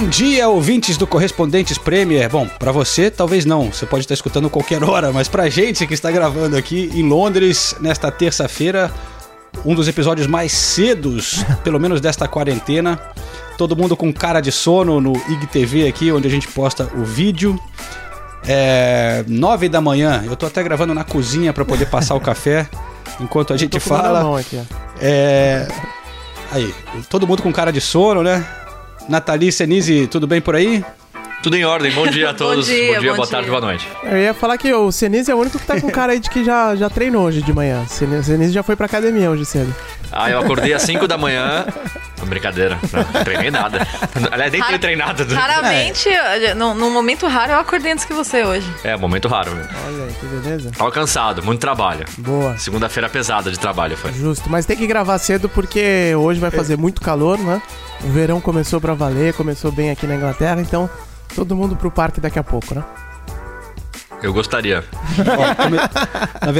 [0.00, 2.26] Bom dia, ouvintes do Correspondentes Premier.
[2.30, 5.92] Bom, pra você talvez não, você pode estar escutando qualquer hora, mas pra gente que
[5.92, 8.90] está gravando aqui em Londres nesta terça-feira,
[9.62, 12.98] um dos episódios mais cedos, pelo menos desta quarentena.
[13.58, 17.60] Todo mundo com cara de sono no IGTV aqui, onde a gente posta o vídeo.
[18.48, 22.66] É nove da manhã, eu tô até gravando na cozinha pra poder passar o café
[23.20, 24.40] enquanto a gente fala.
[24.40, 24.62] aqui.
[24.98, 25.68] É.
[26.50, 26.74] Aí,
[27.10, 28.46] todo mundo com cara de sono, né?
[29.08, 30.84] Nathalie Senise, tudo bem por aí?
[31.42, 32.66] Tudo em ordem, bom dia a todos.
[32.66, 33.26] dia, bom boa dia.
[33.26, 33.88] tarde, boa noite.
[34.04, 36.28] Eu ia falar que o Senise é o único que tá com cara aí de
[36.28, 37.82] que já, já treinou hoje de manhã.
[37.82, 37.88] O
[38.22, 39.74] Senise já foi pra academia hoje cedo.
[40.12, 41.64] Ah, eu acordei às 5 da manhã.
[42.26, 42.78] Brincadeira,
[43.14, 43.86] não treinei nada.
[44.30, 45.24] Aliás, nem Rara- treinei nada.
[45.34, 46.08] Raramente,
[46.54, 48.70] num, num momento raro, eu acordei antes que você hoje.
[48.84, 49.50] É, momento raro.
[49.52, 50.70] Olha aí, que beleza.
[50.76, 52.04] Tava cansado, muito trabalho.
[52.18, 52.58] Boa.
[52.58, 54.12] Segunda-feira pesada de trabalho foi.
[54.12, 54.50] Justo.
[54.50, 57.62] Mas tem que gravar cedo porque hoje vai fazer muito calor, né?
[58.04, 60.90] O verão começou pra valer, começou bem aqui na Inglaterra, então
[61.34, 62.84] todo mundo pro parque daqui a pouco, né?
[64.22, 64.84] Eu gostaria.
[65.18, 65.76] Ó, come-
[66.42, 66.52] na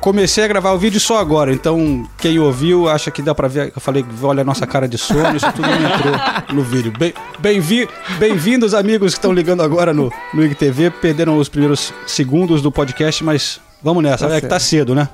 [0.00, 3.72] Comecei a gravar o vídeo só agora, então quem ouviu acha que dá pra ver.
[3.74, 6.14] Eu falei, olha a nossa cara de sono, isso tudo não entrou
[6.54, 6.92] no vídeo.
[6.96, 7.88] Bem- Bem-vi-
[8.18, 10.90] Bem-vindos, amigos que estão ligando agora no, no IGTV.
[10.90, 14.28] Perderam os primeiros segundos do podcast, mas vamos nessa.
[14.28, 15.08] Tá é que tá cedo, né?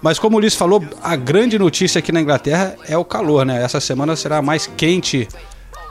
[0.00, 3.60] Mas como o Ulisses falou, a grande notícia aqui na Inglaterra é o calor, né?
[3.62, 5.26] Essa semana será a mais quente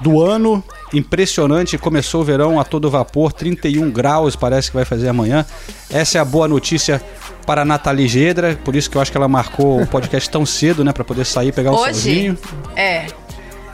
[0.01, 0.63] do ano.
[0.93, 5.45] Impressionante, começou o verão a todo vapor, 31 graus parece que vai fazer amanhã.
[5.89, 7.01] Essa é a boa notícia
[7.45, 10.45] para a Nathalie Gedra, por isso que eu acho que ela marcou o podcast tão
[10.45, 10.91] cedo, né?
[10.91, 12.37] Pra poder sair, pegar o solzinho.
[12.75, 13.05] É.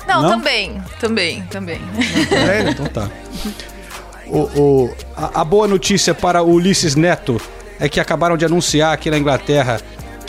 [0.07, 0.29] Não, Não?
[0.31, 1.79] também, também, também.
[2.69, 3.09] Então tá.
[4.27, 7.39] O, o- a, a boa notícia para o Ulisses Neto
[7.79, 9.79] é que acabaram de anunciar aqui na Inglaterra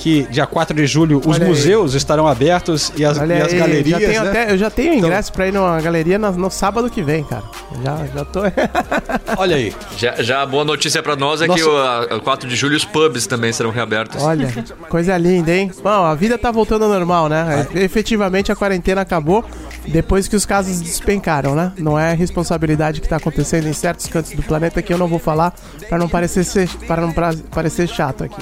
[0.06, 1.48] que dia 4 de julho os Olha aí.
[1.48, 3.88] museus estarão abertos e as, e as galerias.
[3.90, 4.30] já tenho né?
[4.30, 7.42] até- eu já tenho ingresso pra ir numa galeria no, no sábado que vem, cara.
[7.84, 8.40] Já, já tô.
[9.36, 9.74] Olha aí.
[9.98, 11.68] Já, já a boa notícia pra nós é que Nossa.
[11.68, 14.22] o a- a 4 de julho os pubs também serão reabertos.
[14.22, 14.48] Olha,
[14.88, 15.72] coisa linda, hein?
[15.82, 17.66] Bom, a vida tá voltando ao normal, né?
[17.74, 19.44] Efetivamente a quarentena acabou
[19.88, 21.72] depois que os casos despencaram, né?
[21.78, 25.18] Não é responsabilidade que tá acontecendo em certos cantos do planeta que eu não vou
[25.18, 25.52] falar
[25.88, 28.40] para não parecer ser, para não pra- parecer chato aqui.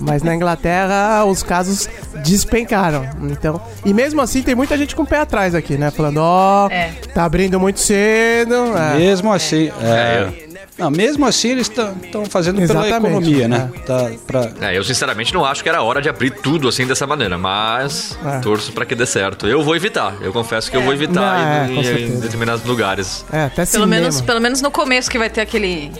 [0.00, 1.88] Mas na Inglaterra os casos
[2.24, 3.04] despencaram.
[3.30, 5.90] Então, e mesmo assim tem muita gente com o pé atrás aqui, né?
[5.90, 6.90] Falando, ó, É.
[7.14, 8.54] tá abrindo muito cedo.
[8.76, 8.96] é.
[8.96, 10.47] Mesmo assim, é,
[10.78, 13.70] não, mesmo assim eles estão fazendo pela Exatamente, economia, né?
[13.86, 17.06] Tá, pra, É, eu sinceramente não acho que era hora de abrir tudo assim dessa
[17.06, 18.38] maneira, mas É.
[18.40, 19.46] torço pra que dê certo.
[19.46, 23.24] Eu vou evitar, eu confesso que eu vou evitar Não, é, em- em, determinados lugares.
[23.32, 23.86] É, até Pelo cinema.
[23.88, 25.90] menos, pelo menos no começo que vai ter aquele.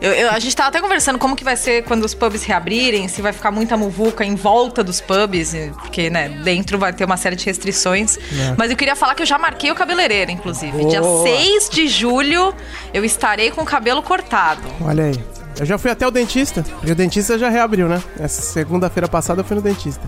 [0.00, 3.06] Eu- eu- a gente tava até conversando como que vai ser quando os pubs reabrirem,
[3.08, 7.16] se vai ficar muita muvuca em volta dos pubs, porque, né, dentro vai ter uma
[7.16, 8.18] série de restrições.
[8.56, 10.84] Mas eu queria falar que eu já marquei o cabeleireiro, inclusive.
[10.86, 11.22] Dia Boa.
[11.26, 12.54] 6 de julho
[12.92, 14.62] eu estarei com o cabelo cortado.
[14.80, 15.24] Olha aí.
[15.58, 18.02] Eu já fui até o dentista, porque o dentista já reabriu, né?
[18.18, 20.02] Essa segunda-feira passada eu fui no dentista.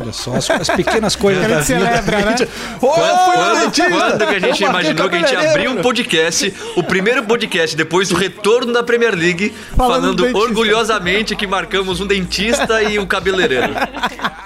[0.00, 1.64] olha só, as, as pequenas coisas da vida.
[1.64, 2.36] celebra, né?
[2.80, 3.90] Ô, Quando, dentista!
[3.90, 8.08] quando que a gente imaginou que a gente abrir um podcast, o primeiro podcast depois
[8.08, 13.72] do retorno da Premier League, Falando falando, orgulhosamente que marcamos um dentista e um cabeleireiro.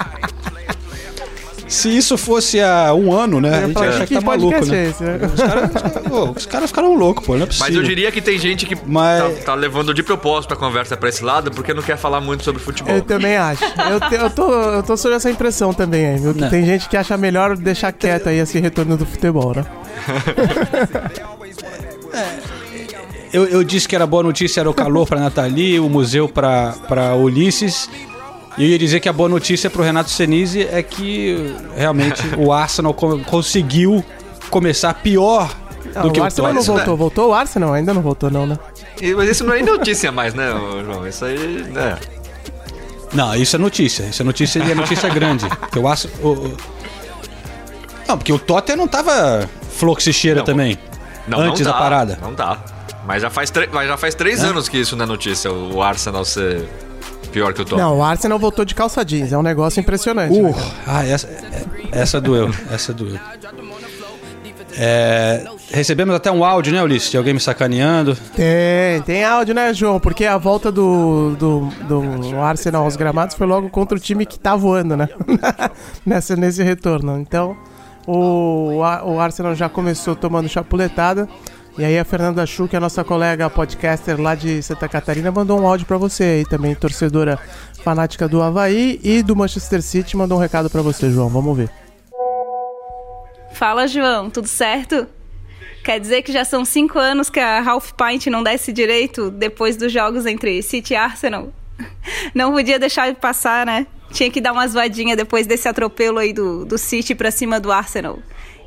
[1.68, 3.50] Se isso fosse há um ano, né?
[3.62, 4.88] A gente ia achar que que tá maluco, podcast é né?
[4.88, 5.02] esse?
[5.04, 5.18] né?
[6.10, 7.66] Os caras caras ficaram loucos, pô, não é possível.
[7.68, 10.96] Mas eu diria que tem gente que Mas- tá, tá levando de propósito a conversa
[10.96, 12.94] pra esse lado porque não quer falar muito sobre futebol.
[12.94, 13.62] Eu também acho.
[13.64, 16.34] Eu, te- eu, tô, eu tô sob essa impressão também aí, viu?
[16.34, 19.64] Que tem gente que acha melhor deixar quieto aí esse retorno do futebol, né?
[23.32, 26.74] Eu, eu disse que era boa notícia, era o calor pra Nathalie, o museu pra
[27.14, 27.88] Ulisses.
[28.58, 32.50] E eu ia dizer que a boa notícia pro Renato Senise é que realmente o
[32.52, 34.04] Arsenal co- conseguiu
[34.50, 35.48] começar pior
[35.94, 36.76] Ah, do que o o Arsenal não Tottenham.
[36.76, 36.96] voltou.
[36.96, 37.72] Voltou o Arsenal?
[37.72, 38.58] Ainda não voltou, não, né?
[39.00, 40.50] E- Mas isso não é notícia mais, né,
[40.84, 41.06] João?
[41.06, 41.38] Isso aí,
[41.72, 41.96] né?
[43.12, 44.02] Não, isso é notícia.
[44.04, 45.46] Isso é notícia e é notícia grande.
[45.60, 46.16] Porque o Arsenal.
[46.22, 46.56] o- o-
[48.08, 50.76] Não, porque o Tottenham não tava fluxo cheira Não, também.
[51.28, 52.18] Não, antes não da parada.
[52.20, 52.58] Não tá.
[53.06, 56.24] Mas já faz, mas já faz três anos que isso não é notícia, o Arsenal
[56.24, 56.68] ser
[57.28, 57.90] pior que o Tottenham.
[57.90, 59.32] Não, o Arsenal voltou de calça jeans.
[59.32, 60.38] É um negócio impressionante.
[60.38, 60.54] Uh, né,
[60.86, 61.28] ah, essa,
[61.92, 63.18] essa doeu, essa doeu.
[64.80, 67.10] É, recebemos até um áudio, né, Ulisses?
[67.10, 68.16] De alguém me sacaneando.
[68.36, 69.98] Tem, tem áudio, né, João?
[69.98, 74.38] Porque a volta do, do, do Arsenal aos gramados foi logo contra o time que
[74.38, 75.08] tá voando, né?
[76.06, 77.18] Nessa, nesse retorno.
[77.18, 77.56] Então,
[78.06, 81.28] o, a- o Arsenal já começou tomando chapuletada.
[81.78, 85.30] E aí a Fernanda Chu, que é a nossa colega podcaster lá de Santa Catarina,
[85.30, 87.38] mandou um áudio pra você aí também, torcedora
[87.84, 91.28] fanática do Havaí e do Manchester City, mandou um recado pra você, João.
[91.28, 91.70] Vamos ver.
[93.52, 95.06] Fala, João, tudo certo?
[95.84, 99.76] Quer dizer que já são cinco anos que a Half Pint não desce direito depois
[99.76, 101.52] dos jogos entre City e Arsenal?
[102.34, 103.86] Não podia deixar de passar, né?
[104.10, 107.70] Tinha que dar uma zoadinha depois desse atropelo aí do, do City pra cima do
[107.70, 108.18] Arsenal.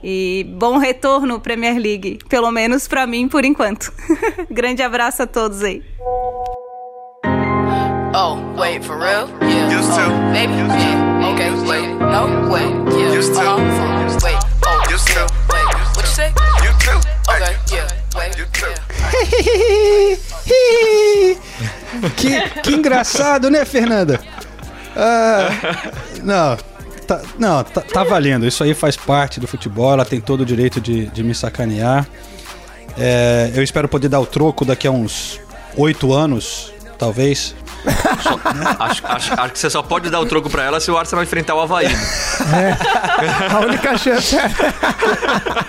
[0.03, 2.19] E bom retorno, Premier League.
[2.27, 3.92] Pelo menos pra mim, por enquanto.
[4.50, 5.83] Grande abraço a todos aí.
[8.13, 9.30] Oh, wait, for real?
[9.42, 9.80] Yeah.
[9.80, 10.01] Used to.
[10.01, 10.53] Oh, maybe.
[10.53, 11.30] Yeah.
[11.33, 11.88] Okay, wait.
[11.98, 12.74] No, wait.
[12.98, 13.13] Yeah.
[13.18, 13.39] Used to.
[13.42, 14.19] Uh-huh.
[14.24, 14.38] Wait.
[14.65, 15.27] Oh, Used yeah.
[15.27, 15.33] to.
[15.50, 15.65] Wait.
[15.95, 16.33] What you say?
[16.62, 17.00] You too.
[17.30, 17.88] Okay, yeah.
[18.15, 18.38] Wait.
[18.38, 18.74] You too.
[22.15, 24.19] Que, que engraçado, né, Fernanda?
[24.95, 25.50] Ah,
[26.24, 26.57] não,
[27.16, 28.46] tá, não tá, tá valendo.
[28.48, 29.92] Isso aí faz parte do futebol.
[29.94, 32.08] Ela tem todo o direito de, de me sacanear.
[32.98, 35.40] É, eu espero poder dar o troco daqui a uns
[35.78, 37.56] oito anos, talvez.
[38.80, 41.24] Acho, acho- acho que você só pode dar o troco pra ela se o Arsenal
[41.24, 41.88] enfrentar o Havaí.
[41.88, 42.78] né?
[43.52, 44.52] A única chance é.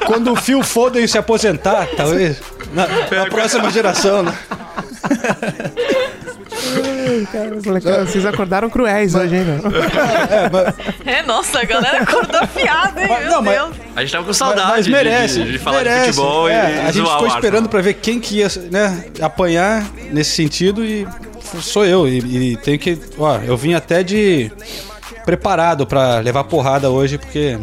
[0.06, 2.36] Quando o Phil Foden se aposentar, talvez.
[2.74, 4.34] Na, na próxima geração, né?
[7.26, 9.54] Cara, vocês acordaram cruéis hoje, hein, meu?
[9.72, 10.74] É, mas,
[11.06, 13.08] É, nossa, a galera acordou fiada, hein?
[13.10, 13.70] Mas- Meu não, mas-.
[13.94, 15.42] A gente tava com mas saudade de- merece.
[15.42, 16.00] de, de falar merece.
[16.10, 18.48] de futebol É, e, A gente zoar ficou o esperando pra ver quem que ia
[18.70, 21.06] né, apanhar nesse sentido e
[21.60, 22.08] sou eu.
[22.08, 22.98] E, e tenho que.
[23.18, 24.50] Ó, eu vim até de.
[25.24, 27.58] preparado pra levar porrada hoje, porque.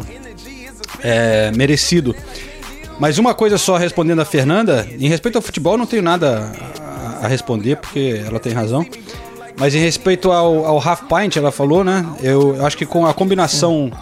[1.02, 2.14] É merecido.
[2.98, 6.52] Mas uma coisa só respondendo a Fernanda, em respeito ao futebol, eu não tenho nada
[7.22, 8.84] a, a responder, porque ela tem razão.
[9.60, 12.04] Mas em respeito ao, ao Half Pint, ela falou, né?
[12.22, 13.92] Eu, eu acho que com a combinação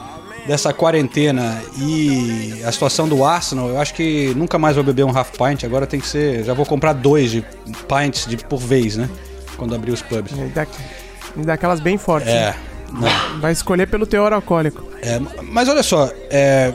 [0.47, 5.11] dessa quarentena e a situação do Arsenal, eu acho que nunca mais vou beber um
[5.15, 5.65] Half Pint.
[5.65, 6.45] Agora tem que ser.
[6.45, 7.45] Já vou comprar dois de
[7.89, 9.11] pints de, por vez, né?
[9.57, 10.33] Quando abrir os pubs.
[10.33, 10.67] E da-
[11.37, 12.29] e daquelas bem fortes.
[12.31, 12.47] É.
[12.51, 12.55] né?
[13.33, 13.41] Não.
[13.41, 14.83] Vai escolher pelo teor alcoólico.
[15.03, 16.73] É, mas olha só, é,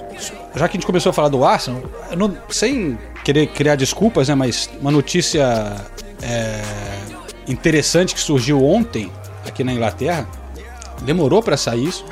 [0.55, 1.81] já que a gente começou a falar do Arsenal,
[2.15, 5.73] não- sem querer criar desculpas, né, mas uma notícia
[6.21, 6.61] é,
[7.47, 9.11] interessante que surgiu ontem
[9.45, 10.27] aqui na Inglaterra,
[11.01, 12.05] demorou para sair isso,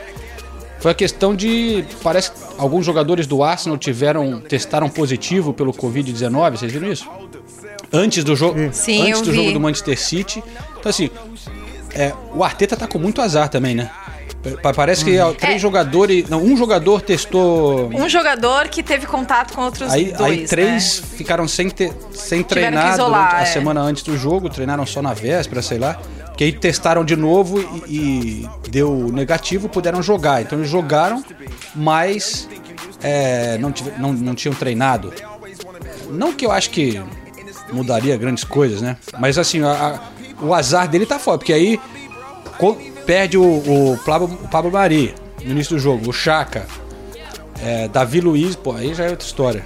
[0.80, 6.51] foi a questão de, parece que alguns jogadores do Arsenal tiveram, testaram positivo pelo Covid-19,
[6.57, 7.07] vocês viram isso?
[7.94, 9.36] Antes do jogo, antes do vi.
[9.36, 10.44] jogo do Manchester City.
[10.80, 11.10] Então assim,
[11.94, 13.92] é, o Arteta tá com muito azar também, né?
[14.62, 15.60] Pa- Parece que três É.
[15.60, 16.28] jogadores.
[16.30, 17.90] Não, um jogador testou.
[17.94, 21.08] Um jogador que teve contato com outros Aí, dois, aí três né?
[21.18, 23.54] ficaram sem, ter, sem Tiveram treinar isolar, durante a é.
[23.54, 26.00] semana antes do jogo, treinaram só na véspera, sei lá.
[26.36, 30.42] Que aí testaram de novo e, e deu negativo, puderam jogar.
[30.42, 31.24] Então eles jogaram,
[31.76, 32.48] mas
[33.04, 35.14] é, não, tive- não, não tinham treinado.
[36.10, 37.00] Não que eu acho que
[37.72, 38.98] mudaria grandes coisas, né?
[39.20, 40.00] Mas assim, a-
[40.40, 41.80] a- o azar dele tá foda, porque aí
[42.57, 46.66] co- perde o, o Pablo, o Pablo Mari no início do jogo, o Chaka,
[47.64, 49.64] é, Davi Luiz, pô, aí já é outra história.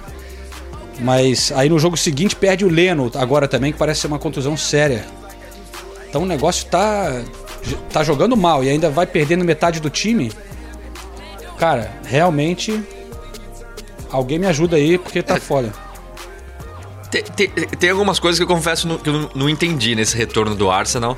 [0.98, 4.56] Mas aí no jogo seguinte perde o Leno agora também, que parece ser uma contusão
[4.56, 5.04] séria.
[6.08, 7.22] Então o negócio tá,
[7.92, 10.32] tá jogando mal e ainda vai perdendo metade do time.
[11.58, 12.82] Cara, realmente.
[14.10, 15.72] Alguém me ajuda aí, porque tá foda.
[17.10, 20.16] Tem, tem- tem algumas coisas que eu confesso no- que eu não, não entendi nesse
[20.16, 21.16] retorno do Arsenal.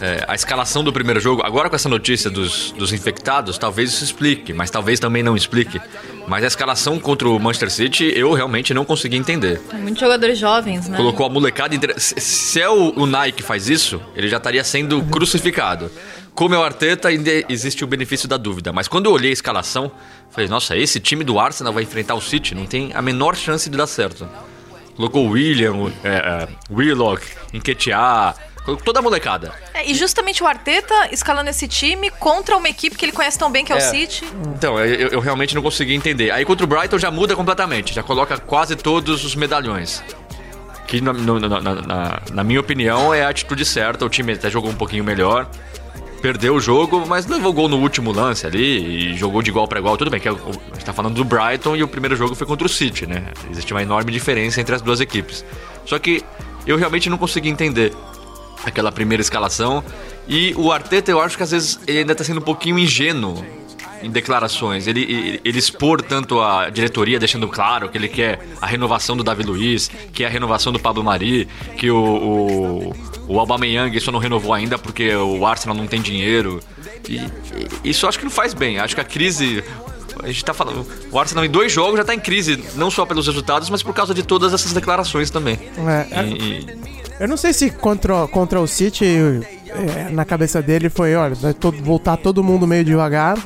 [0.00, 4.04] É, a escalação do primeiro jogo, agora com essa notícia dos, dos infectados, talvez isso
[4.04, 5.80] explique, mas talvez também não explique.
[6.26, 9.60] Mas a escalação contra o Manchester City eu realmente não consegui entender.
[9.72, 10.96] Muitos jogadores jovens, né?
[10.96, 11.76] Colocou a molecada.
[11.98, 15.90] Se, é o, o Nike que faz isso, ele já estaria sendo crucificado.
[16.34, 18.72] Como é o Arteta, ainda existe o benefício da dúvida.
[18.72, 19.90] Mas quando eu olhei a escalação,
[20.30, 22.54] falei, nossa, esse time do Arsenal vai enfrentar o City?
[22.54, 24.28] Não tem a menor chance de dar certo.
[24.96, 28.36] Colocou o William, é, é, Willock, Enquetear,
[28.84, 29.52] toda a molecada.
[29.74, 33.50] É, e justamente o Arteta escalando esse time contra uma equipe que ele conhece tão
[33.50, 33.80] bem, que é, o É.
[33.80, 34.24] City.
[34.54, 36.30] Então, eu, eu realmente não consegui entender.
[36.30, 40.02] Aí contra o Brighton já muda completamente, já coloca quase todos os medalhões.
[40.86, 44.04] Que, na, na- na- na- minha opinião, é a atitude certa.
[44.04, 45.48] O time até jogou um pouquinho melhor.
[46.20, 49.78] Perdeu o jogo, mas levou gol no último lance ali e jogou de igual para
[49.78, 49.96] igual.
[49.96, 52.34] Tudo bem, que é o- a gente tá falando do Brighton e o primeiro jogo
[52.34, 53.22] foi contra o City, né?
[53.50, 55.44] Existe uma enorme diferença entre as duas equipes.
[55.86, 56.22] Só que
[56.66, 57.94] eu realmente não consegui entender
[58.64, 59.84] aquela primeira escalação.
[60.28, 63.44] E o Arteta, eu acho que às vezes ele ainda tá sendo um pouquinho ingênuo
[64.02, 64.86] em declarações.
[64.86, 69.22] Ele, ele, ele expor tanto a diretoria, deixando claro que ele quer a renovação do
[69.22, 72.96] Davi Luiz, que é a renovação do Pablo Mari, que o, o,
[73.28, 76.60] o Aubameyang só não renovou ainda porque o Arsenal não tem dinheiro.
[77.08, 77.16] E,
[77.84, 78.78] e isso acho que não faz bem.
[78.78, 79.62] Acho que a crise
[80.22, 80.86] a gente tá falando.
[81.10, 83.94] O Arsenal em dois jogos já tá em crise, não só pelos resultados, mas por
[83.94, 85.58] causa de todas essas declarações também.
[86.10, 86.80] É, E- e-
[87.20, 91.52] Eu não sei se contra, contra o City, é, na cabeça dele foi, olha, vai
[91.52, 93.36] todo- voltar todo mundo meio devagar.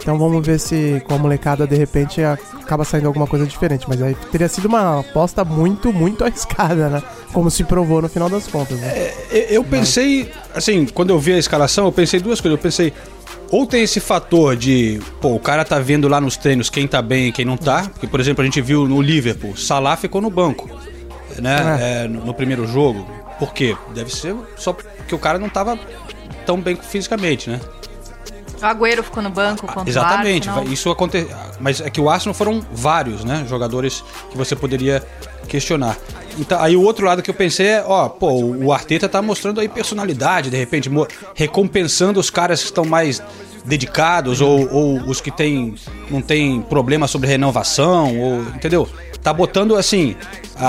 [0.00, 3.84] Então vamos ver se com a molecada de repente acaba saindo alguma coisa diferente.
[3.86, 7.02] Mas aí teria sido uma aposta muito, muito arriscada, né?
[7.34, 8.80] Como se provou no final das contas.
[8.80, 9.12] Né?
[9.30, 12.56] Eu- Eu pensei, assim, quando eu vi a escalação, eu pensei duas coisas.
[12.58, 12.94] Eu pensei,
[13.50, 17.02] ou tem esse fator de, pô, o cara tá vendo lá nos treinos quem tá
[17.02, 17.88] bem e quem não tá.
[17.88, 20.70] Porque, por exemplo, a gente viu no Liverpool, Salah ficou no banco,
[21.38, 22.04] né?
[22.04, 23.06] é, no, no primeiro jogo.
[23.38, 23.76] Por quê?
[23.94, 25.78] Deve ser só porque o cara não tava
[26.44, 27.60] tão bem fisicamente, né?
[28.60, 30.72] O Agüero ficou no banco contra Exatamente, o Arsenal.
[30.72, 31.36] isso aconteceu.
[31.58, 33.44] Mas é que o Arsenal foram vários, né?
[33.48, 35.02] Jogadores que você poderia
[35.48, 35.96] questionar.
[36.38, 39.60] Então, aí o outro lado que eu pensei é, ó, pô, o Arteta tá mostrando
[39.60, 40.90] aí personalidade, de repente,
[41.34, 43.22] recompensando os caras que estão mais
[43.64, 45.74] dedicados ou, ou os que tem,
[46.10, 48.88] não tem problema sobre renovação, ou, entendeu?
[49.22, 50.16] Tá botando, assim,
[50.56, 50.68] a,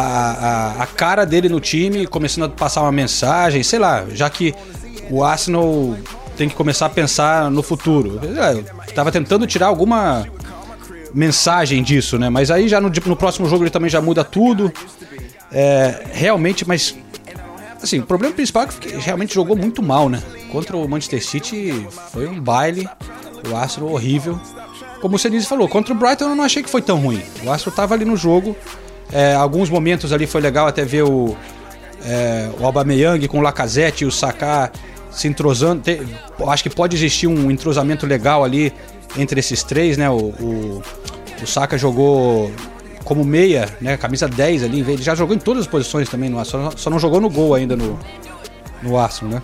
[0.80, 4.54] a, a cara dele no time, começando a passar uma mensagem, sei lá, já que
[5.10, 5.96] o Arsenal
[6.42, 8.20] tem que começar a pensar no futuro.
[8.36, 10.28] É, Eu tava tentando tirar alguma
[11.14, 12.32] mensagem disso, né?
[12.32, 14.74] Mas aí já no, no próximo jogo ele também já muda tudo.
[15.52, 16.96] É, realmente, mas
[17.80, 20.20] assim, o problema principal é que realmente jogou muito mal, né?
[20.52, 22.90] Contra o Manchester City foi um baile,
[23.48, 24.40] o Arsenal horrível.
[25.00, 27.22] Como o Senise falou, contra o Brighton eu não achei que foi tão ruim.
[27.44, 28.58] O Arsenal tava ali no jogo,
[29.14, 31.38] é, alguns momentos ali foi legal até ver o,
[32.04, 34.72] é, o Aubameyang com o Lacazette e o Saka
[35.12, 35.82] se entrosando.
[35.82, 36.02] Te-
[36.48, 38.74] acho que pode existir um entrosamento legal ali
[39.18, 40.10] entre esses três, né?
[40.10, 40.84] O, o,
[41.42, 42.52] o Saka jogou
[43.04, 43.98] como meia, né?
[43.98, 46.90] Camisa 10 ali, ele já jogou em todas as posições também no Arsenal, só, só
[46.90, 48.00] não jogou no gol ainda no,
[48.82, 49.44] no Arsenal, né?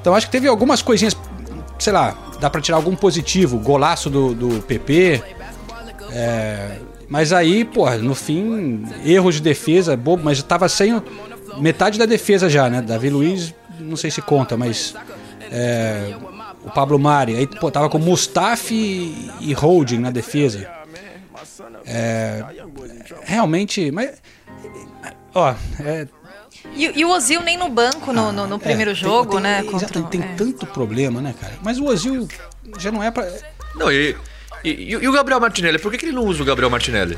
[0.00, 1.16] Então acho que teve algumas coisinhas,
[1.78, 5.20] sei lá, dá pra tirar algum positivo, golaço do, do PP.
[6.12, 6.78] é,
[7.08, 11.00] mas aí, pô, no fim, erros de defesa, bobo, mas tava sem
[11.58, 12.82] metade da defesa já, né?
[12.82, 14.94] Davi Luiz, não sei se conta, mas
[15.50, 16.14] é,
[16.64, 20.68] o Pablo Mari, aí pô, tava com Mustafi e, e Holding na defesa.
[21.84, 22.44] É,
[23.22, 24.10] realmente, mas
[25.34, 26.06] ó, é,
[26.74, 29.40] E, e o Ozil nem no banco no, no, no primeiro é, tem- jogo, tem-
[29.40, 29.60] né?
[29.60, 30.34] exato, contra tem é.
[30.36, 31.54] tanto problema, né, cara?
[31.62, 32.26] Mas o Ozil
[32.78, 33.30] já não é pra.
[33.74, 34.16] Não, e,
[34.64, 35.78] e, e o Gabriel Martinelli?
[35.78, 37.16] Por que, que ele não usa o Gabriel Martinelli?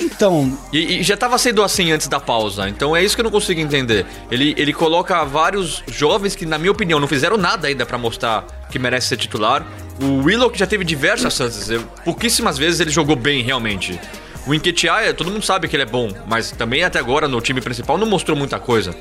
[0.00, 3.24] Então, E, e já tava sendo assim antes da pausa, então é isso que eu
[3.24, 4.04] não consigo entender.
[4.30, 8.44] Ele, ele coloca vários jovens que, na minha opinião, não fizeram nada ainda pra mostrar
[8.70, 9.64] que merece ser titular.
[10.00, 11.68] O Willow, que já teve diversas chances,
[12.04, 13.98] pouquíssimas vezes ele jogou bem, realmente.
[14.46, 17.60] O Enquetear, todo mundo sabe que ele é bom, mas também até agora no time
[17.60, 18.94] principal não mostrou muita coisa.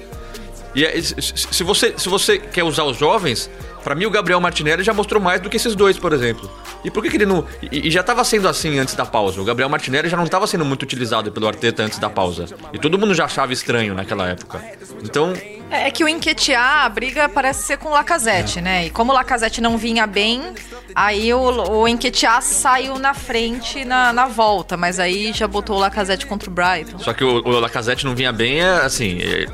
[0.76, 3.50] E é- se você, se você quer usar os jovens,
[3.84, 6.50] pra mim o Gabriel Martinelli já mostrou mais do que esses dois, por exemplo.
[6.84, 7.46] E por que, que ele não.
[7.72, 9.40] E, e já tava sendo assim antes da pausa.
[9.42, 12.46] O Gabriel Martinelli já não tava sendo muito utilizado pelo Arteta antes da pausa.
[12.74, 14.62] E todo mundo já achava estranho naquela época.
[15.04, 15.34] Então,
[15.70, 18.62] É que o Enquetear, a briga parece ser com o Lacazette, É.
[18.62, 18.86] né?
[18.88, 20.54] E como o Lacazette não vinha bem,
[20.94, 25.80] aí o, o Enquetear saiu na frente na, na volta, mas aí já botou o
[25.80, 27.00] Lacazette contra o Brighton.
[27.00, 29.20] só que o, o Lacazette não vinha bem, é, assim.
[29.22, 29.46] é,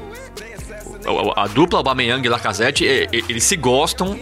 [1.08, 4.18] a, a dupla Aubameyang e Lacazette, eles se gostam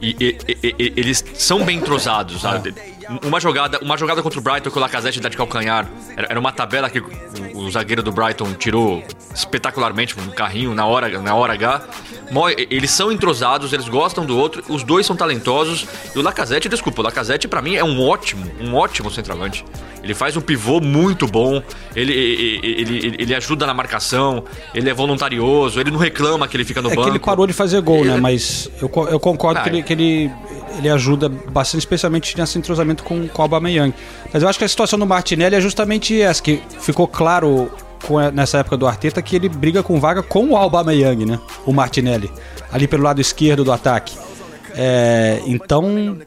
[0.00, 2.74] e, e- e- eles são bem entrosados, sabe?
[3.24, 5.88] Uma jogada, uma jogada contra o Brighton que o Lacazette dá de calcanhar.
[6.14, 7.06] Era, era uma tabela que o,
[7.54, 9.02] o zagueiro do Brighton tirou
[9.34, 11.82] espetacularmente um carrinho na hora, na hora H.
[12.70, 15.86] Eles são entrosados, eles gostam do outro, os dois são talentosos.
[16.14, 19.64] E o Lacazette, desculpa, o Lacazette pra mim é um ótimo, um ótimo centroavante.
[20.02, 21.62] Ele faz um pivô muito bom,
[21.96, 26.64] ele, ele, ele, ele ajuda na marcação, ele é voluntarioso, ele não reclama que ele
[26.64, 27.08] fica no é banco.
[27.08, 28.12] que ele parou de fazer gol, né?
[28.12, 30.30] Ele- Mas eu, eu concordo Ah, que, ele, que ele,
[30.76, 33.94] ele ajuda bastante, especialmente nesse entrosamento com, com o Aubameyang.
[34.30, 37.70] Mas eu acho que a situação do Martinelli é justamente essa, que ficou claro
[38.06, 41.40] com nessa época do Arteta que ele briga com vaga com o Aubameyang, né?
[41.64, 42.30] O Martinelli,
[42.70, 44.16] ali pelo lado esquerdo do ataque.
[44.76, 46.18] É, então,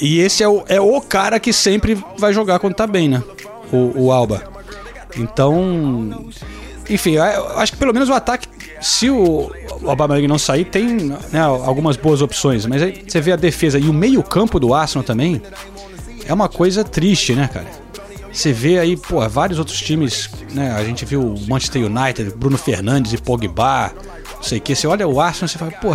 [0.00, 3.22] e esse é o, é o cara que sempre vai jogar quando tá bem, né?
[3.72, 4.42] O, o Alba.
[5.16, 6.30] Então,
[6.88, 8.48] enfim, acho que pelo menos o ataque,
[8.80, 9.50] se o,
[9.86, 10.86] Aubameyang não sair, tem
[11.30, 12.64] né, algumas boas opções.
[12.66, 15.42] Mas aí você vê a defesa e o meio campo do Arsenal também,
[16.26, 17.66] é uma coisa triste, né, cara?
[18.32, 20.72] Você vê aí, pô, vários outros times, né?
[20.72, 23.92] A gente viu o Manchester United, Bruno Fernandes e Pogba,
[24.36, 24.74] não sei o que.
[24.74, 25.90] Você olha o Arsenal e fala, pô,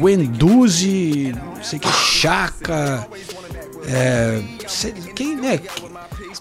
[0.00, 3.06] Guendouzi, não sei o que, Chaka,
[3.88, 5.60] é, sei- quem, né?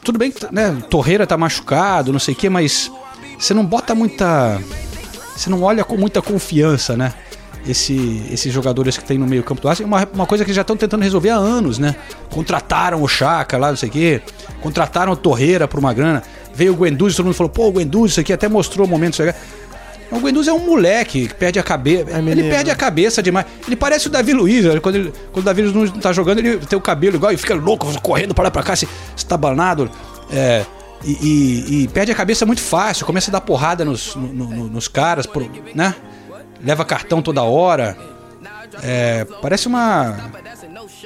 [0.04, 2.92] Tudo bem que, né, Torreira tá machucado, não sei o que, mas
[3.42, 4.60] você não bota muita...
[5.36, 7.14] Você não olha com muita confiança, né?
[7.68, 9.88] Esse, esses jogadores que tem no meio campo do Arsenal.
[9.88, 11.96] Uma, uma coisa que já estão tentando resolver há anos, né?
[12.30, 14.22] Contrataram o Chaka lá, não sei o quê.
[14.62, 16.24] Contrataram o Torreira por uma grana.
[16.54, 19.14] Veio o Guendouzi, todo mundo falou, pô, o Guendouzi, isso aqui até mostrou o momento.
[19.14, 19.38] Isso aqui.
[20.12, 22.12] O Guendouzi é um moleque que perde a cabeça.
[22.12, 23.46] ele menino, perde a cabeça demais.
[23.66, 24.66] Ele parece o Davi Luiz.
[24.66, 27.32] olha, Quando, ele- quando o Davi Luiz não tá jogando, ele tem o cabelo igual
[27.32, 29.90] e fica louco, correndo para lá pra cá, se estabanado.
[30.32, 30.66] É,
[31.04, 33.06] e, e- e perde a cabeça muito fácil.
[33.06, 35.96] Começa a dar porrada nos, no- no- nos caras, por- né?
[36.64, 37.98] Leva cartão toda hora.
[38.84, 40.32] É, parece uma.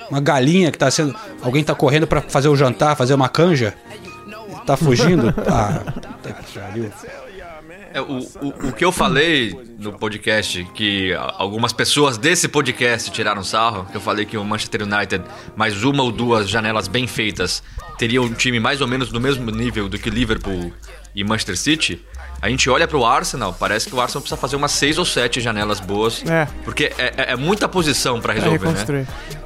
[0.09, 1.15] Uma galinha que tá sendo.
[1.41, 3.73] Alguém tá correndo pra fazer o jantar, fazer uma canja.
[4.65, 5.33] Tá fugindo.
[5.51, 5.81] Ah.
[6.25, 7.25] É,
[8.01, 13.85] o, o, o que eu falei no podcast, que algumas pessoas desse podcast tiraram sarro,
[13.91, 15.23] que eu falei que o Manchester United,
[15.55, 17.61] mais uma ou duas janelas bem feitas,
[17.97, 20.71] teria um time mais ou menos no mesmo nível do que Liverpool
[21.15, 22.01] e Manchester City.
[22.41, 25.39] A gente olha pro Arsenal, parece que o Arsenal precisa fazer umas seis ou sete
[25.39, 26.21] janelas boas.
[26.29, 26.47] É.
[26.63, 28.73] Porque é, é- é muita posição pra resolver, né?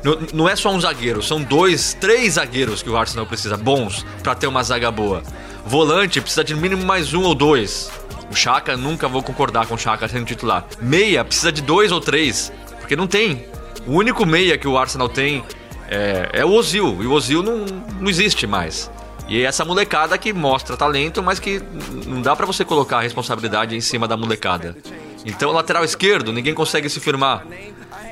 [0.04, 4.06] Não, não é só um zagueiro, são dois, três zagueiros que o Arsenal precisa, bons,
[4.24, 5.22] pra ter uma zaga boa.
[5.66, 7.92] Volante precisa de no mínimo mais um ou dois.
[8.32, 10.66] O Chaka, nunca vou concordar com o Chaka sendo titular.
[10.82, 13.46] Meia precisa de dois ou três, porque não tem.
[13.88, 15.44] O único meia que o Arsenal tem
[15.90, 17.66] é, é o Ozil, e o Ozil não,
[18.00, 18.92] não existe mais.
[19.28, 21.62] E é essa molecada que mostra talento, mas que
[22.06, 24.76] não dá pra você colocar a responsabilidade em cima da molecada.
[25.24, 27.46] Então, lateral esquerdo, ninguém consegue se firmar.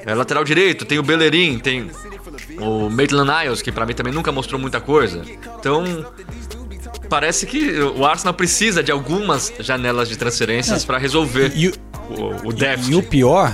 [0.05, 1.89] É, lateral direito, tem o Bellerin, tem
[2.59, 5.23] o Maitland Niles, que pra mim também nunca mostrou muita coisa.
[5.59, 6.05] Então,
[7.09, 11.73] parece que o Arsenal precisa de algumas janelas de transferências pra resolver E, o-
[12.49, 12.91] o, déficit.
[12.91, 13.53] e o pior,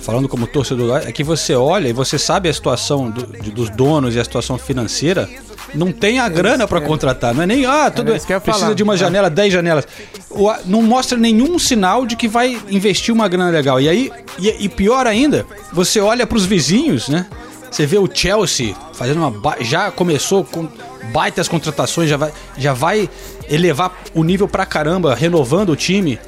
[0.00, 3.70] falando como torcedor, é que você olha e você sabe a situação do- de- dos
[3.70, 5.28] donos e a situação financeira.
[5.74, 8.74] Não tem a grana pra contratar, não é nem ah, tudo eu ia precisa falar.
[8.74, 9.86] de uma janela, 10 janelas.
[10.30, 13.78] O não mostra nenhum sinal de que vai investir uma grana legal.
[13.78, 17.26] E aí, e, e pior ainda, você olha pros vizinhos, né?
[17.70, 20.66] Você vê o Chelsea fazendo uma já começou com
[21.12, 23.10] baitas contratações, já vai, já vai
[23.48, 26.18] elevar o nível pra caramba, renovando o time,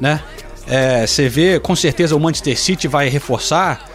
[0.00, 0.22] né?
[0.66, 3.88] É, Você vê, com certeza, o Manchester City vai reforçar.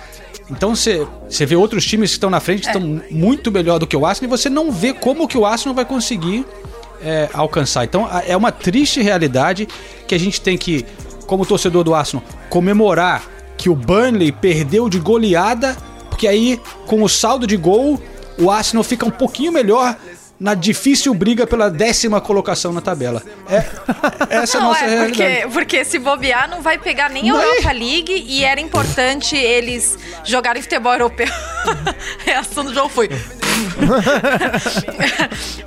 [0.49, 3.87] Então você você vê outros times que estão na frente que estão muito melhor do
[3.87, 6.45] que o Arsenal e você não vê como que o Arsenal vai conseguir
[7.01, 7.85] é, alcançar.
[7.85, 9.67] Então é uma triste realidade
[10.07, 10.85] que a gente tem que,
[11.25, 13.23] como torcedor do Arsenal, comemorar
[13.57, 15.77] que o Burnley perdeu de goleada,
[16.09, 18.01] porque aí com o saldo de gol
[18.37, 19.95] o Arsenal fica um pouquinho melhor
[20.41, 23.21] na difícil briga pela décima colocação na tabela.
[23.47, 23.57] É,
[24.41, 25.43] essa é a Não, nossa é, realidade.
[25.43, 27.45] porque, porque se bobear não vai pegar nem a Não é?
[27.45, 31.27] Europa League e era importante eles jogarem futebol europeu.
[32.25, 33.07] reação do João foi.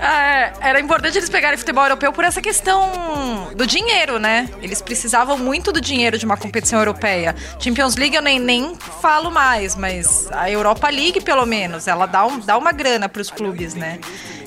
[0.01, 4.49] É, era importante eles pegarem futebol europeu por essa questão do dinheiro, né?
[4.61, 7.35] Eles precisavam muito do dinheiro de uma competição europeia.
[7.61, 12.27] Champions League eu nem, nem falo mais, mas a Europa League, pelo menos, ela dá,
[12.27, 13.99] um, dá uma grana pros clubes, né?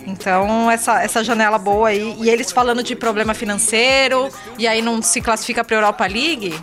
[0.08, 5.02] Então, essa, essa janela boa aí, e eles falando de problema financeiro, e aí não
[5.02, 6.58] se classifica pra Europa League,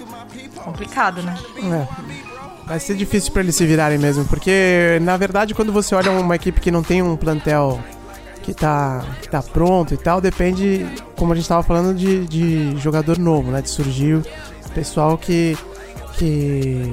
[0.57, 1.37] complicado, né?
[1.63, 2.05] É.
[2.67, 6.35] Vai ser difícil pra eles se virarem mesmo, porque na verdade quando você olha uma
[6.35, 7.79] equipe que não tem um plantel
[8.43, 12.75] que tá, que tá pronto e tal, depende, como a gente tava falando, de, de
[12.79, 13.61] jogador novo, né?
[13.61, 14.23] De surgir
[14.75, 15.57] pessoal que,
[16.17, 16.91] que,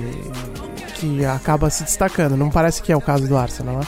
[0.96, 2.36] que acaba se destacando.
[2.36, 3.88] Não parece que é o caso do Arsenal, né?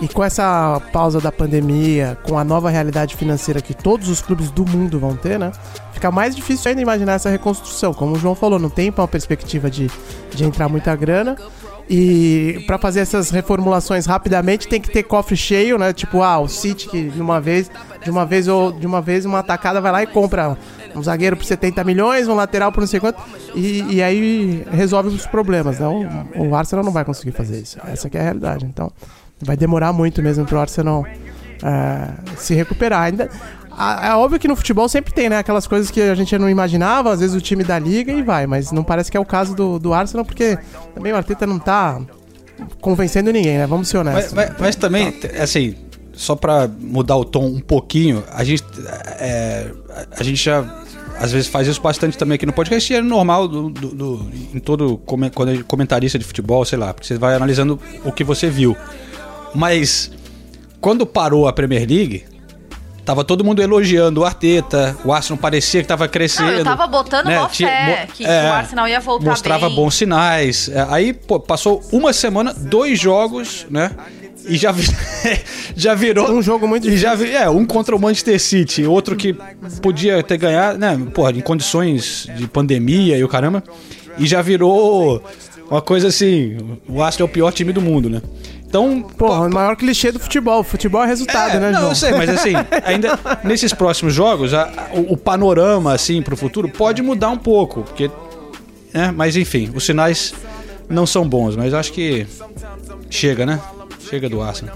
[0.00, 4.50] E com essa pausa da pandemia, com a nova realidade financeira que todos os clubes
[4.50, 5.52] do mundo vão ter, né?
[5.92, 7.94] Fica mais difícil ainda imaginar essa reconstrução.
[7.94, 9.90] Como o João falou, não tem uma perspectiva de,
[10.34, 11.36] de entrar muita grana.
[11.88, 15.92] E para fazer essas reformulações rapidamente tem que ter cofre cheio, né?
[15.92, 17.70] Tipo, ah, o City que de uma vez,
[18.02, 20.56] de uma vez ou de uma vez uma atacada vai lá e compra
[20.96, 23.20] um zagueiro por 70 milhões, um lateral por não sei quanto,
[23.54, 25.78] e, e aí resolve os problemas.
[25.78, 27.78] Não, o Arsenal não vai conseguir fazer isso.
[27.86, 28.64] Essa é a realidade.
[28.64, 28.90] Então,
[29.40, 31.04] vai demorar muito mesmo pro Arsenal
[31.62, 33.02] é, se recuperar.
[33.02, 33.28] Ainda,
[34.02, 35.38] é óbvio que no futebol sempre tem, né?
[35.38, 38.46] Aquelas coisas que a gente não imaginava, às vezes o time da liga e vai,
[38.46, 40.58] mas não parece que é o caso do, do Arsenal, porque
[40.94, 42.00] também o Arteta não tá
[42.80, 43.66] convencendo ninguém, né?
[43.66, 44.32] Vamos ser Mas, honestos.
[44.34, 45.74] mas- mas também, t- assim,
[46.12, 48.62] só pra mudar o tom um pouquinho, a gente,
[49.18, 49.70] é,
[50.16, 50.64] a gente já
[51.18, 54.30] às vezes faz isso bastante também aqui no podcast e é normal do, do- do-
[54.52, 58.48] em todo é comentarista de futebol, sei lá, porque você vai analisando o que você
[58.50, 58.76] viu.
[59.54, 60.10] Mas
[60.80, 62.24] quando parou a Premier League,
[63.04, 66.50] tava todo mundo elogiando o Arteta, o Arsenal parecia que tava crescendo.
[66.50, 67.46] Não, eu tava botando né?
[67.50, 69.76] Tinha- fé que, que o Arsenal ia voltar Mostrava bem.
[69.76, 70.68] bons sinais.
[70.68, 73.90] É, Aí, pô, passou uma semana, dois jogos, né?
[74.46, 74.84] E já, vi-
[75.74, 76.30] já virou.
[76.30, 79.34] Um jogo muito E já vi- É, um contra o Manchester City, outro que
[79.80, 80.98] podia ter ganhado, né?
[81.14, 83.62] Porra, em condições de pandemia e o caramba.
[84.18, 85.22] E já virou
[85.70, 88.20] uma coisa assim: o Arsenal é o pior time do mundo, né?
[88.74, 90.64] Então, Porra, o maior clichê do futebol.
[90.64, 91.90] Futebol é resultado, é, né, não, João?
[91.92, 96.68] eu sei, mas assim, ainda nesses próximos jogos, a- o, o panorama, assim, pro futuro
[96.68, 98.10] pode mudar um pouco, porque.
[98.92, 100.34] né, mas enfim, os sinais
[100.88, 102.26] não são bons, mas acho que
[103.08, 103.60] chega, né?
[104.10, 104.74] Chega do Arsenal.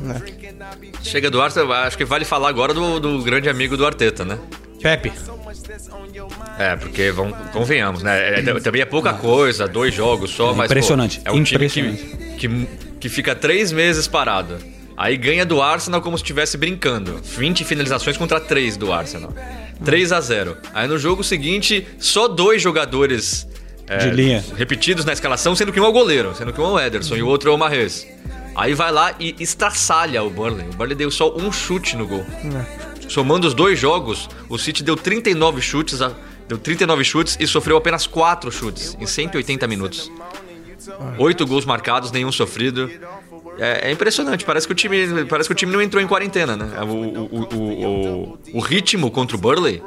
[1.02, 4.38] Chega do Arsenal, acho que vale falar agora do, do grande amigo do Arteta, né?
[4.80, 5.10] Pepe.
[6.56, 8.38] É, porque vamos, convenhamos, né?
[8.40, 10.68] É, também é pouca coisa, dois jogos só, mas.
[10.68, 11.96] pô, impressionante, é um impressionante.
[11.98, 12.68] time que, que,
[13.00, 14.56] que fica três meses parado.
[14.96, 17.20] Aí ganha do Arsenal como se estivesse brincando.
[17.22, 19.32] 20 finalizações contra 3 do Arsenal.
[19.84, 23.46] 3 a 0 Aí no jogo seguinte, só dois jogadores
[23.86, 24.44] é, De linha.
[24.56, 27.16] repetidos na escalação, sendo que um é o goleiro, sendo que um é o Ederson
[27.16, 28.06] e o outro é o Marrez.
[28.56, 30.66] Aí vai lá e estraçalha o Burnley.
[30.68, 32.26] O Burnley deu só um chute no gol.
[33.08, 36.00] Somando os dois jogos, o City deu 39 chutes,
[36.48, 40.10] deu 39 chutes e sofreu apenas 4 chutes em 180 minutos.
[41.18, 42.90] Oito gols marcados, nenhum sofrido.
[43.58, 46.56] É, é impressionante, parece que, o time, parece que o time não entrou em quarentena,
[46.56, 46.66] né?
[46.82, 49.82] O, o, o, o, ritmo contra o Burley,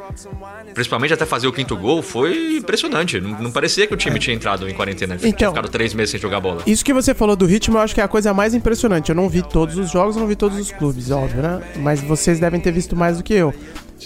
[0.74, 3.22] principalmente até fazer o quinto gol, foi impressionante.
[3.22, 5.16] Não, não parecia que o time tinha entrado em quarentena.
[5.16, 6.64] Tinha Então- ficado três meses sem jogar bola.
[6.68, 9.10] Isso que você falou do ritmo, eu acho que é a coisa mais impressionante.
[9.10, 11.62] Eu não vi todos os jogos, não vi todos os clubes, óbvio, né?
[11.78, 13.54] Mas vocês devem ter visto mais do que eu.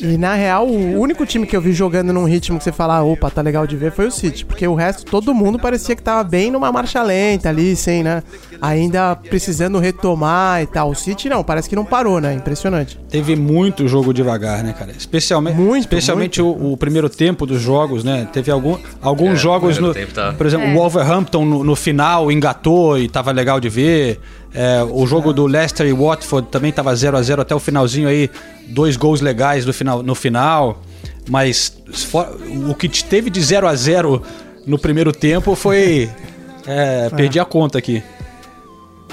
[0.02, 3.02] E na real, o único time que eu vi jogando num ritmo que você fala,
[3.04, 4.46] opa, tá legal de ver, foi o City.
[4.46, 8.22] Porque o resto, todo mundo parecia que tava bem numa marcha lenta ali, sem, né?
[8.68, 10.90] Ainda precisando retomar e tal.
[10.90, 12.34] O City não, parece que não parou, né?
[12.34, 13.00] Impressionante.
[13.10, 14.92] Teve muito jogo devagar, né, cara?
[14.98, 18.28] Especialmente, Muito, especialmente O, o primeiro tempo dos jogos, né?
[18.34, 22.32] Teve algum, alguns É, jogos no, tempo tá- por exemplo, o Wolverhampton no, no final
[22.32, 24.20] engatou e tava legal de ver.
[24.54, 28.08] É, o jogo do Leicester e Watford também tava 0 a 0 até o finalzinho
[28.08, 28.30] aí,
[28.70, 30.82] dois gols legais do final, no final.
[31.30, 32.26] Mas fo-
[32.70, 34.22] o que teve de 0 a 0
[34.66, 36.10] no primeiro tempo foi
[36.66, 38.02] é, perdi a conta aqui.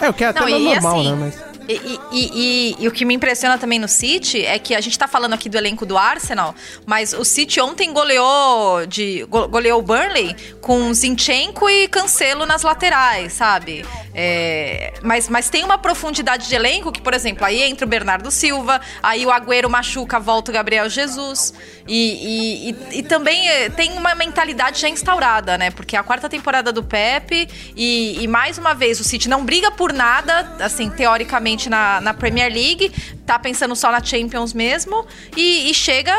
[0.00, 1.16] É, o que é até Não, e normal, assim, né?
[1.20, 1.52] Mas...
[1.68, 1.74] E,
[2.10, 5.06] e- e- e o que me impressiona também no City é que a gente tá
[5.06, 9.82] falando aqui do elenco do Arsenal, mas o City ontem goleou de go- goleou o
[9.82, 13.84] Burnley com Zinchenko e Cancelo nas laterais, sabe?
[14.14, 18.30] É, mas, mas tem uma profundidade de elenco que, por exemplo, aí entra o Bernardo
[18.30, 21.54] Silva, aí o Agüero machuca, volta o Gabriel Jesus.
[21.88, 25.70] E, e- e- e também eh, tem uma mentalidade já instaurada, né?
[25.70, 29.70] Porque é a quarta temporada do Pepe e, mais uma vez o City não briga
[29.70, 32.90] por nada, assim, teoricamente na, na Premier League,
[33.26, 36.14] tá pensando só na Champions mesmo e, e chega,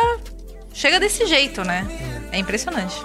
[0.74, 1.86] chega desse jeito, né?
[2.32, 2.96] É impressionante.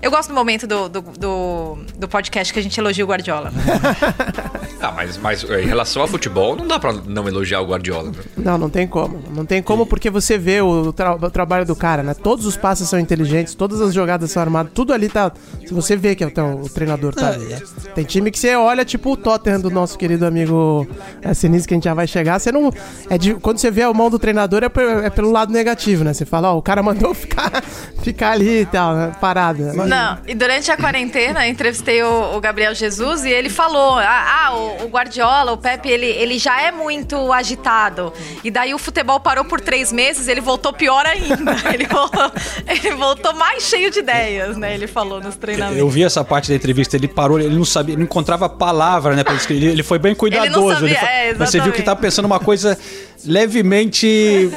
[0.00, 3.50] Eu gosto do momento do, do, do, do podcast que a gente elogia o Guardiola.
[4.80, 8.12] Ah, mas, mas em relação a futebol, não dá pra não elogiar o Guardiola.
[8.12, 8.18] né?
[8.36, 9.20] Não, não tem como.
[9.34, 12.14] Não tem como porque você vê o, tra- o trabalho do cara, né?
[12.14, 15.32] Todos os passes são inteligentes, todas as jogadas são armadas, tudo ali tá.
[15.66, 17.60] Se você vê que é o, treinador tá ali, né?
[17.92, 20.86] Tem time que você olha, tipo o Tottenham do nosso querido amigo
[21.22, 22.38] é, Sinise, que a gente já vai chegar.
[22.38, 22.72] Você não.
[23.10, 26.14] É de, quando você vê a mão do treinador, é, é pelo lado negativo, né?
[26.14, 27.50] Você fala, ó, o cara mandou ficar,
[28.00, 29.12] ficar ali e tal, né?
[29.20, 29.60] parado.
[29.60, 29.72] né?
[29.88, 34.54] Não, e durante a quarentena entrevistei o, o Gabriel Jesus e ele falou: ah, ah,
[34.54, 38.12] o, o Guardiola, o Pepe, ele, ele já é muito agitado.
[38.44, 41.56] E daí o futebol parou por três meses, ele voltou pior ainda.
[41.72, 42.32] Ele voltou,
[42.66, 44.74] ele voltou mais cheio de ideias, né?
[44.74, 45.78] Ele falou nos treinamentos.
[45.78, 49.14] Eu vi essa parte da entrevista, ele parou, ele não sabia, ele não encontrava palavra,
[49.14, 49.22] né?
[49.22, 49.66] pra descrever.
[49.66, 50.74] Ele, ele foi bem cuidadoso.
[50.74, 51.84] sabia, foi- é, mas você viu que exatamente.
[51.84, 52.78] tava pensando uma coisa
[53.26, 54.50] levemente,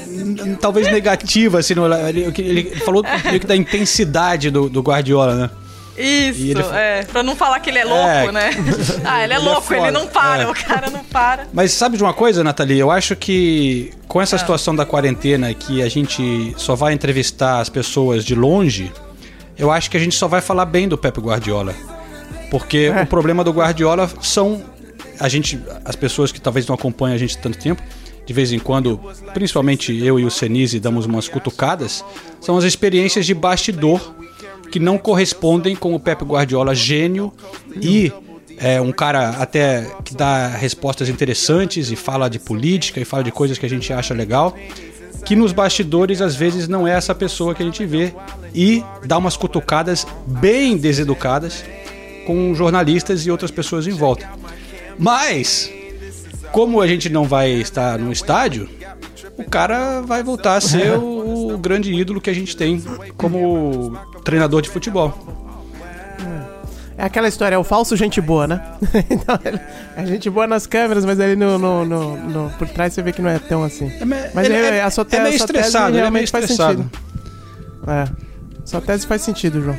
[0.59, 1.73] talvez negativa, assim.
[1.73, 5.49] no- Ele, ele- ele falou meio que da intensidade do, do Guardiola, né?
[5.97, 7.03] Isso, ele- é.
[7.03, 8.31] Pra não falar que ele é louco, É.
[8.31, 8.49] né?
[9.03, 10.47] Ah, ele é Ele é louco, ele foda, não para, é.
[10.47, 11.47] o cara não para.
[11.53, 12.79] Mas sabe de uma coisa, Nathalie?
[12.79, 14.23] Eu acho que com Ah.
[14.23, 18.91] essa situação da quarentena, que a gente só vai entrevistar as pessoas de longe,
[19.57, 21.75] eu acho que a gente só vai falar bem do Pep Guardiola.
[22.49, 23.01] Porque É.
[23.01, 24.61] o problema do Guardiola são
[25.19, 27.81] a gente, as pessoas que talvez não acompanham a gente tanto tempo,
[28.31, 28.97] de vez em quando,
[29.33, 32.03] principalmente eu e o Senise damos umas cutucadas,
[32.39, 34.15] são as experiências de bastidor
[34.71, 37.33] que não correspondem com o Pep Guardiola gênio
[37.75, 38.09] e
[38.57, 43.33] é um cara até que dá respostas interessantes e fala de política e fala de
[43.33, 44.55] coisas que a gente acha legal,
[45.25, 48.13] que nos bastidores às vezes não é essa pessoa que a gente vê
[48.55, 51.65] e dá umas cutucadas bem deseducadas
[52.25, 54.29] com jornalistas e outras pessoas em volta.
[54.97, 55.69] Mas
[56.51, 58.69] como a gente não vai estar no estádio,
[59.37, 62.81] o cara vai voltar a ser o, o grande ídolo que a gente tem
[63.17, 65.13] como treinador de futebol.
[66.97, 68.61] É aquela história, é o falso gente boa, né?
[69.09, 69.39] então,
[69.97, 73.11] é gente boa nas câmeras, mas ali no, no, no- no- por trás você vê
[73.11, 73.91] que não é tão assim.
[74.35, 76.27] mas ele é, é- a sua te- é meio a sua tese é realmente meio
[76.27, 76.83] faz estressado.
[76.83, 76.99] sentido.
[77.87, 78.05] É.
[78.65, 79.77] Sua tese faz sentido, João.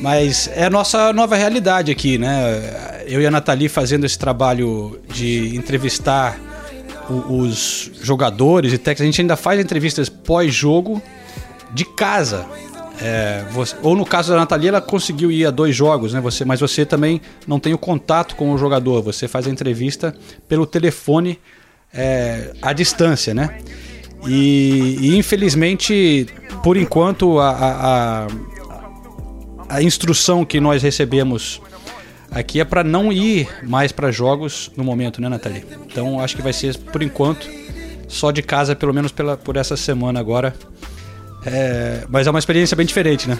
[0.00, 3.02] Mas é a nossa nova realidade aqui, né?
[3.06, 6.38] Eu e a Nathalie fazendo esse trabalho de entrevistar
[7.28, 9.02] os jogadores e técnicos.
[9.02, 11.02] A gente ainda faz entrevistas pós-jogo
[11.72, 12.46] de casa.
[13.00, 16.20] É, você- ou no caso da Nathalie, ela conseguiu ir a dois jogos, né?
[16.20, 19.02] Você, mas você também não tem o contato com o jogador.
[19.02, 20.14] Você faz a entrevista
[20.48, 21.38] pelo telefone
[21.92, 23.58] é, à distância, né?
[24.26, 26.26] E, e, infelizmente,
[26.62, 28.26] por enquanto, a- a-
[29.76, 31.60] a, instrução que nós recebemos
[32.30, 35.64] aqui é para não ir mais para jogos no momento, né, Nathalie?
[35.86, 37.48] Então acho que vai ser por enquanto
[38.08, 40.54] só de casa, pelo menos pela, por essa semana agora.
[41.44, 43.38] É, mas é uma experiência bem diferente, né?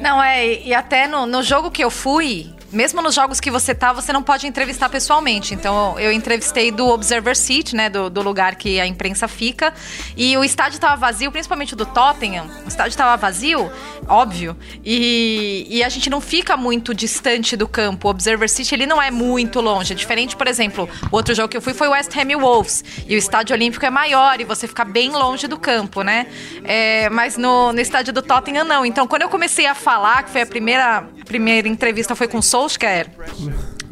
[0.00, 3.74] Não, é, e até no, no jogo que eu fui, mesmo nos jogos que você
[3.74, 5.54] tá, você não pode entrevistar pessoalmente.
[5.54, 9.72] Então, eu entrevistei do Observer Seat, né, do, do lugar que a imprensa fica,
[10.16, 13.70] e o estádio tava vazio, principalmente do Tottenham, o estádio tava vazio,
[14.08, 18.08] óbvio, e, e a gente não fica muito distante do campo.
[18.08, 21.48] O Observer Seat, ele não é muito longe, é diferente, por exemplo, o outro jogo
[21.48, 24.40] que eu fui foi o West Ham e Wolves, e o estádio olímpico é maior,
[24.40, 26.26] e você fica bem longe do campo, né?
[26.64, 28.84] É, mas no, no estádio do Tottenham, não.
[28.84, 32.42] Então, quando eu comecei a falar, que foi a primeira, primeira entrevista foi com o
[32.56, 33.06] Solskjaer,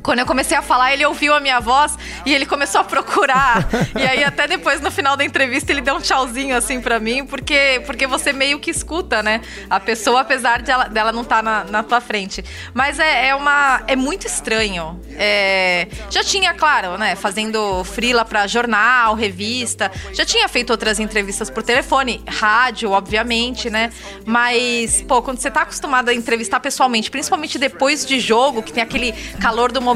[0.05, 3.67] quando eu comecei a falar, ele ouviu a minha voz e ele começou a procurar.
[3.99, 7.25] e aí, até depois, no final da entrevista, ele deu um tchauzinho assim pra mim,
[7.25, 9.41] porque, porque você meio que escuta, né?
[9.71, 12.45] A pessoa, apesar de ela, dela não estar na, na tua frente.
[12.75, 13.83] Mas é, é uma.
[13.87, 15.01] É muito estranho.
[15.13, 17.17] É, já tinha, claro, né?
[17.17, 19.91] Fazendo frila pra jornal, revista.
[20.13, 23.91] Já tinha feito outras entrevistas por telefone, rádio, obviamente, né?
[24.27, 28.83] Mas, pô, quando você tá acostumado a entrevistar pessoalmente, principalmente depois de jogo, que tem
[28.83, 29.94] aquele calor do momento,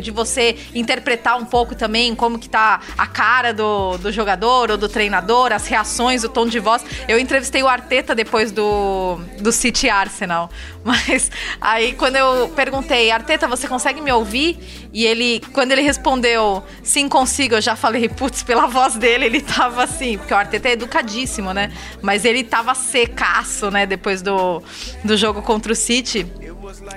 [0.00, 4.76] de você interpretar um pouco também como que tá a cara do, do jogador ou
[4.76, 6.84] do treinador, as reações, o tom de voz.
[7.06, 10.50] Eu entrevistei o Arteta depois do, do City Arsenal.
[10.84, 11.30] Mas
[11.60, 14.58] aí quando eu perguntei, Arteta, você consegue me ouvir?
[14.92, 19.40] E ele, quando ele respondeu, sim, consigo, eu já falei, putz, pela voz dele, ele
[19.40, 21.72] tava assim, porque o Arteta é educadíssimo, né?
[22.00, 24.62] Mas ele tava secaço, né, depois do,
[25.02, 26.26] do jogo contra o City.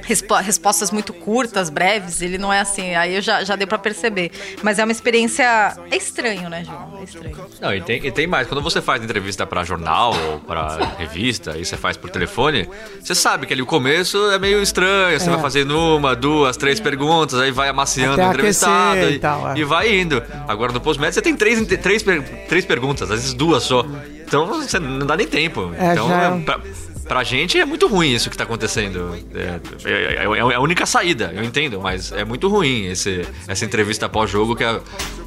[0.03, 3.77] Respo- respostas muito curtas, breves, ele não é assim, aí eu já, já deu pra
[3.77, 4.32] perceber.
[4.63, 5.43] Mas é uma experiência.
[5.91, 6.97] É estranho, né, João?
[6.99, 7.38] É estranho.
[7.62, 8.47] Não, e tem, e tem mais.
[8.47, 12.69] Quando você faz entrevista pra jornal ou pra revista, e você faz por telefone,
[13.01, 15.19] você sabe que ali o começo é meio estranho.
[15.19, 15.32] Você É.
[15.32, 19.58] vai fazendo uma, duas, três perguntas, aí vai amaciando Até o entrevistado e, tal, é.
[19.58, 20.21] e vai indo.
[20.47, 22.03] Agora no Postmed você tem três, três,
[22.47, 23.86] três perguntas, às vezes duas só.
[24.27, 25.71] Então você não dá nem tempo.
[25.77, 26.60] É, então, já é é pra,
[27.07, 29.17] pra gente é muito ruim isso que tá acontecendo.
[29.33, 33.63] É, é- é- é a única saída, eu entendo, mas é muito ruim esse, essa
[33.65, 34.55] entrevista pós-jogo.
[34.55, 34.79] que é-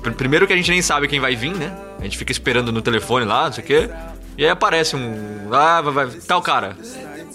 [0.02, 1.76] pr- Primeiro que a gente nem sabe quem vai vir, né?
[1.98, 3.90] A gente fica esperando no telefone lá, não sei o quê.
[4.38, 5.48] E aí aparece um.
[5.52, 6.76] Ah, vai, vai, tal cara.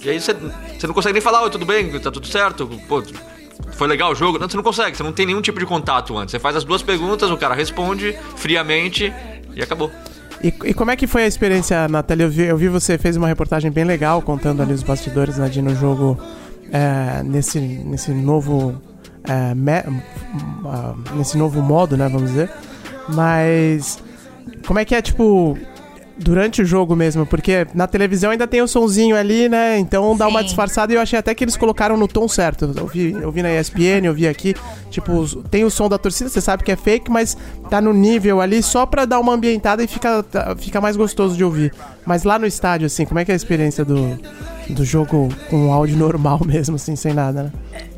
[0.01, 2.67] E aí você, você não consegue nem falar, oi, tudo bem, tá tudo certo?
[2.87, 3.03] Pô,
[3.73, 4.37] foi legal o jogo?
[4.39, 6.31] Não, você não consegue, você não tem nenhum tipo de contato antes.
[6.31, 9.11] Você faz as duas perguntas, o cara responde friamente
[9.55, 9.91] e acabou.
[10.43, 12.23] E, e como é que foi a experiência, Natália?
[12.25, 15.47] Eu vi, eu vi você fez uma reportagem bem legal contando ali os bastidores né,
[15.49, 16.17] de no jogo
[16.71, 18.79] é, nesse, nesse novo
[19.23, 19.83] é, me-
[20.65, 22.07] ah, nesse novo modo, né?
[22.09, 22.49] Vamos dizer.
[23.09, 23.97] Mas
[24.67, 25.57] como é que é tipo
[26.17, 27.25] durante o jogo mesmo?
[27.25, 29.77] Porque na televisão ainda tem o sonzinho ali, né?
[29.77, 30.45] Então dá uma Sim.
[30.45, 32.71] disfarçada e eu achei até que eles colocaram no tom certo.
[32.75, 34.53] Eu vi, eu vi na ESPN, eu vi aqui,
[34.89, 37.37] tipo, tem o som da torcida, você sabe que é fake, mas
[37.69, 41.35] tá no nível ali só pra dar uma ambientada e fica, tá- fica mais gostoso
[41.35, 41.73] de ouvir.
[42.05, 44.17] Mas lá no estádio, assim, como é que é a experiência do,
[44.69, 47.51] do jogo com o áudio normal mesmo, assim, sem nada, né?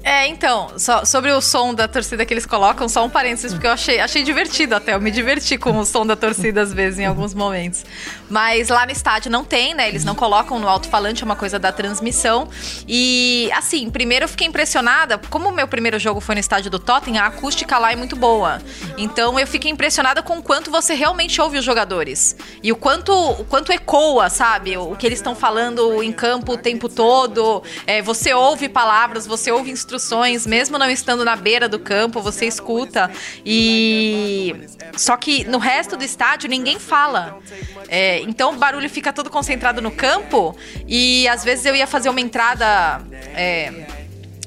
[0.09, 3.67] É, então, só- sobre o som da torcida que eles colocam, só um parênteses, porque
[3.67, 4.93] eu achei, achei divertido até.
[4.93, 7.83] Eu me diverti com o som da torcida às vezes, em alguns momentos.
[8.29, 9.85] Mas lá no estádio não tem, né?
[9.89, 12.47] Eles não colocam no alto-falante, é uma coisa da transmissão.
[12.87, 16.79] E, assim, primeiro eu fiquei impressionada, como o meu primeiro jogo foi no estádio do
[16.79, 18.61] Tottenham, a acústica lá é muito boa.
[18.97, 22.33] Então eu fiquei impressionada com o quanto você realmente ouve os jogadores.
[22.63, 24.77] E o quanto, o quanto ecoa, sabe?
[24.77, 27.61] O que eles estão falando em campo o tempo todo.
[27.85, 29.96] É, você ouve palavras, você ouve instruções,
[30.45, 33.09] mesmo não estando na beira do campo, você escuta.
[33.45, 34.55] E.
[34.95, 37.39] Só que no resto do estádio ninguém fala.
[37.87, 40.55] É, então o barulho fica todo concentrado no campo.
[40.87, 43.01] E às vezes eu ia fazer uma entrada.
[43.35, 43.96] é,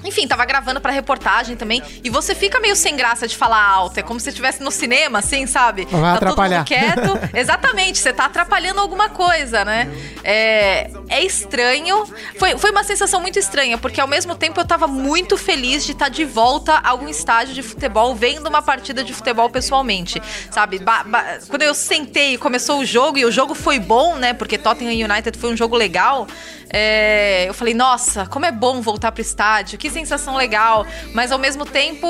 [0.04, 1.82] enfim, tava gravando pra reportagem também.
[2.02, 3.98] E você fica meio sem graça de falar alto.
[3.98, 5.86] É como se você estivesse no cinema, assim, sabe?
[5.90, 6.64] Vai tá atrapalhar.
[6.64, 7.30] todo mundo quieto.
[7.36, 9.88] Exatamente, você tá atrapalhando alguma coisa, né?
[10.24, 12.04] É, é estranho.
[12.38, 15.92] Foi, foi uma sensação muito estranha, porque ao mesmo tempo eu tava muito feliz de
[15.92, 20.78] estar de volta a algum estádio de futebol, vendo uma partida de futebol pessoalmente, sabe?
[20.78, 21.04] Ba-
[21.48, 24.32] quando eu sentei e começou o jogo, e o jogo foi bom, né?
[24.32, 26.26] Porque Tottenham United foi um jogo legal.
[26.72, 30.86] É, eu falei, nossa, como é bom voltar pro estádio, que sensação legal.
[31.12, 32.06] Mas ao mesmo tempo,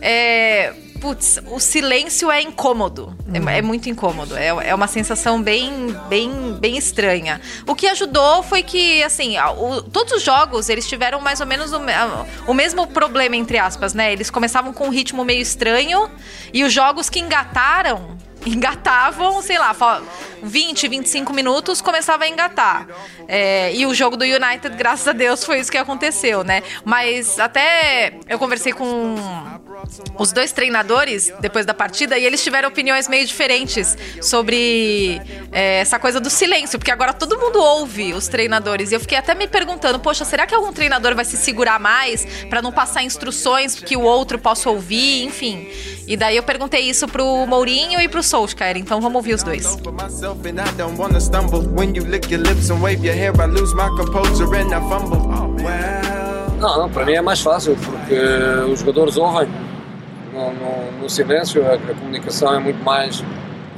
[0.00, 3.14] é, putz, o silêncio é incômodo.
[3.32, 4.36] É, é muito incômodo.
[4.36, 7.40] É, é uma sensação bem, bem, bem estranha.
[7.66, 11.72] O que ajudou foi que, assim, o- todos os jogos eles tiveram mais ou menos
[11.72, 11.80] o,
[12.46, 14.12] o mesmo problema, entre aspas, né?
[14.12, 16.10] Eles começavam com um ritmo meio estranho
[16.52, 18.15] e os jogos que engataram
[18.46, 20.00] engatavam, sei lá, fa-
[20.42, 22.86] 20, 25 minutos, começava a engatar.
[23.28, 26.62] É, e o jogo do United, graças a Deus, foi isso que aconteceu, né?
[26.84, 29.16] Mas até eu conversei com
[30.18, 35.20] os dois treinadores depois da partida e eles tiveram opiniões meio diferentes sobre
[35.52, 38.90] é, essa coisa do silêncio, porque agora todo mundo ouve os treinadores.
[38.90, 42.24] E eu fiquei até me perguntando, poxa, será que algum treinador vai se segurar mais
[42.48, 45.68] pra não passar instruções que o outro possa ouvir, enfim.
[46.06, 49.66] E daí eu perguntei isso pro Mourinho e pro Solskjaer, então vamos ouvir os dois.
[49.66, 49.76] Oh.
[56.60, 58.14] Não, não, para mim é mais fácil, porque
[58.72, 59.48] os jogadores ouvem
[60.36, 63.24] no, no- no silêncio, a, a comunicação é muito mais,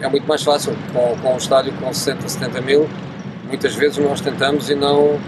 [0.01, 0.77] é muito mais fácil.
[0.93, 2.89] Com, com um estádio com 60, 70 mil,
[3.47, 5.19] muitas vezes nós tentamos e não,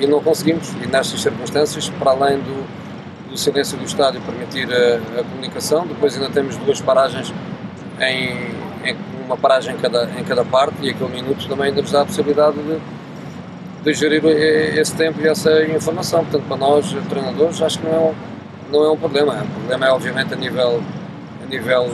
[0.00, 0.72] e não conseguimos.
[0.82, 2.66] E nestas circunstâncias, para além do,
[3.30, 7.32] do silêncio do estádio permitir a, a comunicação, depois ainda temos duas paragens
[8.00, 8.30] em,
[8.88, 8.96] em
[9.26, 12.06] uma paragem em cada, em cada parte e aquele minuto também ainda nos dá a
[12.06, 12.78] possibilidade de,
[13.82, 16.20] de gerir esse tempo e essa informação.
[16.24, 18.14] Portanto, para nós, treinadores, acho que não é um,
[18.70, 19.42] não é um problema.
[19.42, 20.82] O problema é, obviamente, a nível,
[21.42, 21.88] a nível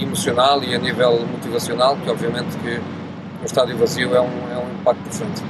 [0.00, 2.80] emocional e a nível motivacional, que obviamente que
[3.40, 5.42] um estádio vazio é um, é um impacto diferente.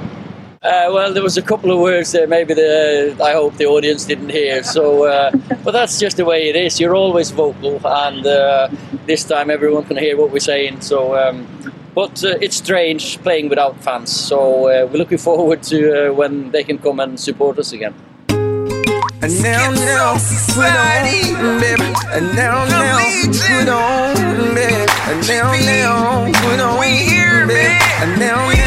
[0.63, 4.05] Uh, well, there was a couple of words there maybe the, I hope the audience
[4.05, 4.63] didn't hear.
[4.63, 5.31] So, uh,
[5.63, 6.79] but that's just the way it is.
[6.79, 8.67] You're always vocal, and uh,
[9.07, 10.81] this time everyone can hear what we're saying.
[10.81, 11.47] So, um,
[11.95, 14.11] but uh, it's strange playing without fans.
[14.11, 17.95] So uh, we're looking forward to uh, when they can come and support us again.
[19.23, 21.93] And now, now, put on, baby.
[22.11, 24.91] And now, now, put on, baby.
[25.05, 27.77] And now, now, put on, baby.
[28.01, 28.60] And now, now.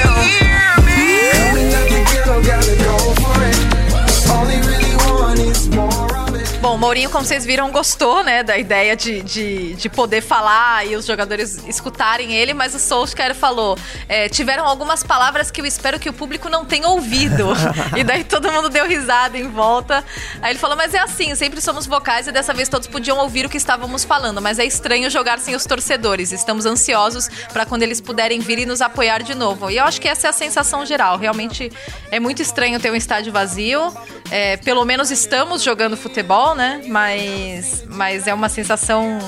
[6.95, 11.05] Mourinho, como vocês viram, gostou, né, da ideia de, de, de poder falar e os
[11.05, 13.77] jogadores escutarem ele, mas o Solskjaer falou,
[14.09, 17.49] é, tiveram algumas palavras que eu espero que o público não tenha ouvido.
[17.99, 20.05] e daí todo mundo deu risada em volta.
[20.41, 23.45] Aí ele falou, mas é assim, sempre somos vocais e dessa vez todos podiam ouvir
[23.45, 26.31] o que estávamos falando, mas é estranho jogar sem os torcedores.
[26.31, 29.69] Estamos ansiosos para quando eles puderem vir e nos apoiar de novo.
[29.69, 31.19] E eu acho que essa é a sensação geral.
[31.19, 31.73] Realmente
[32.13, 33.93] é muito estranho ter um estádio vazio.
[34.31, 36.84] É, pelo menos estamos jogando futebol, né?
[36.89, 39.19] Mas, mas é uma sensação.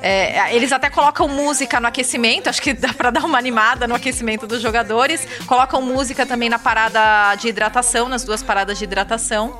[0.00, 3.94] é, eles até colocam música no aquecimento, acho que dá pra dar uma animada no
[3.94, 5.26] aquecimento dos jogadores.
[5.46, 9.58] Colocam música também na parada de hidratação, nas duas paradas de hidratação.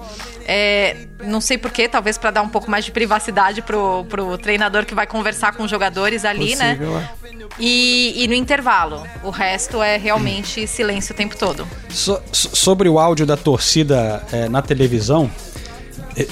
[0.50, 4.86] É, não sei porquê, talvez pra dar um pouco mais de privacidade pro, pro treinador
[4.86, 7.10] que vai conversar com os jogadores ali, Possível, né?
[7.14, 7.18] é.
[7.58, 9.04] E, e no intervalo.
[9.24, 11.66] O resto é realmente silêncio o tempo todo.
[11.90, 15.30] So- so- sobre o áudio da torcida é, na televisão,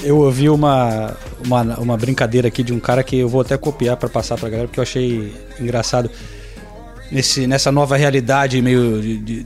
[0.03, 3.95] eu ouvi uma, uma, uma brincadeira aqui de um cara que eu vou até copiar
[3.97, 6.09] para passar pra galera, porque eu achei engraçado.
[7.11, 9.45] Nesse, nessa nova realidade meio de- de-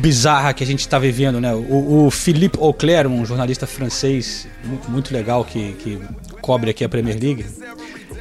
[0.00, 1.54] bizarra que a gente está vivendo, né?
[1.54, 5.98] O, o Philippe Auclair, um jornalista francês muito, muito legal que, que
[6.40, 7.46] cobre aqui a Premier League,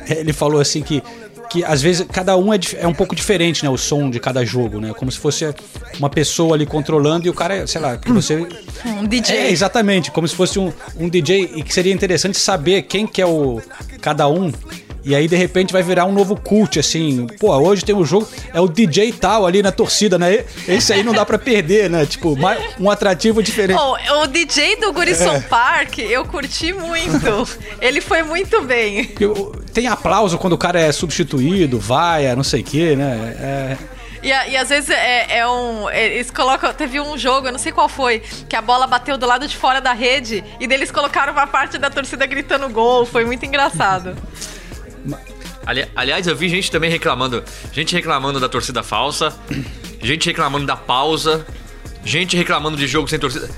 [0.07, 1.03] ele falou assim que
[1.49, 3.69] que às vezes cada um é, é um pouco diferente, né?
[3.69, 4.93] O som de cada jogo, né?
[4.93, 5.45] Como se fosse
[5.99, 8.35] uma pessoa ali controlando e o cara, sei lá, que você.
[8.85, 9.35] Um DJ.
[9.35, 13.19] É, exatamente, como se fosse um, um DJ e que seria interessante saber quem que
[13.21, 13.59] é o
[13.99, 14.51] cada um.
[15.05, 17.27] E aí, de repente, vai virar um novo cult, assim.
[17.39, 20.43] Pô, hoje tem um jogo, é o DJ tal ali na torcida, né?
[20.67, 22.07] Esse aí não dá pra perder, né?
[22.07, 22.35] Tipo,
[22.79, 23.79] um atrativo diferente.
[23.79, 25.39] Oh, o DJ do Gurison É.
[25.41, 27.47] Park, eu curti muito.
[27.79, 29.13] Ele foi muito bem.
[29.73, 33.35] Tem aplauso quando o cara é substituído, vai, não sei o quê, né?
[33.39, 33.77] É,
[34.23, 35.87] E, e às vezes é, é um.
[35.87, 36.73] é, Eles colocam.
[36.73, 39.55] Teve um jogo, eu não sei qual foi, que a bola bateu do lado de
[39.55, 43.05] fora da rede e daí eles colocaram uma parte da torcida gritando gol.
[43.05, 44.15] Foi muito engraçado.
[45.65, 47.43] Ali- aliás, eu vi gente também reclamando.
[47.71, 49.33] Gente reclamando da torcida falsa,
[50.01, 51.45] gente reclamando da pausa,
[52.03, 53.49] gente reclamando de jogo sem torcida.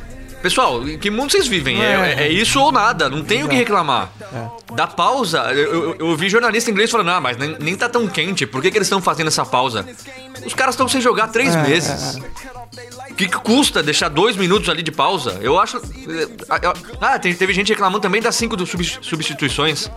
[0.41, 1.83] Pessoal, em que mundo vocês vivem?
[1.83, 2.23] É, É.
[2.27, 4.11] é isso ou nada, não tem o que reclamar.
[4.21, 4.75] É.
[4.75, 8.07] Da pausa, eu, eu, eu vi jornalista inglês falando, ah, mas nem, nem tá tão
[8.07, 9.85] quente, por que, que eles estão fazendo essa pausa?
[10.45, 12.19] Os caras estão sem jogar três É, meses.
[13.09, 15.39] O que, que custa deixar dois minutos ali de pausa?
[15.41, 15.81] Eu acho.
[17.01, 18.55] Ah, tem- teve gente reclamando também das cinco
[19.01, 19.89] substituições.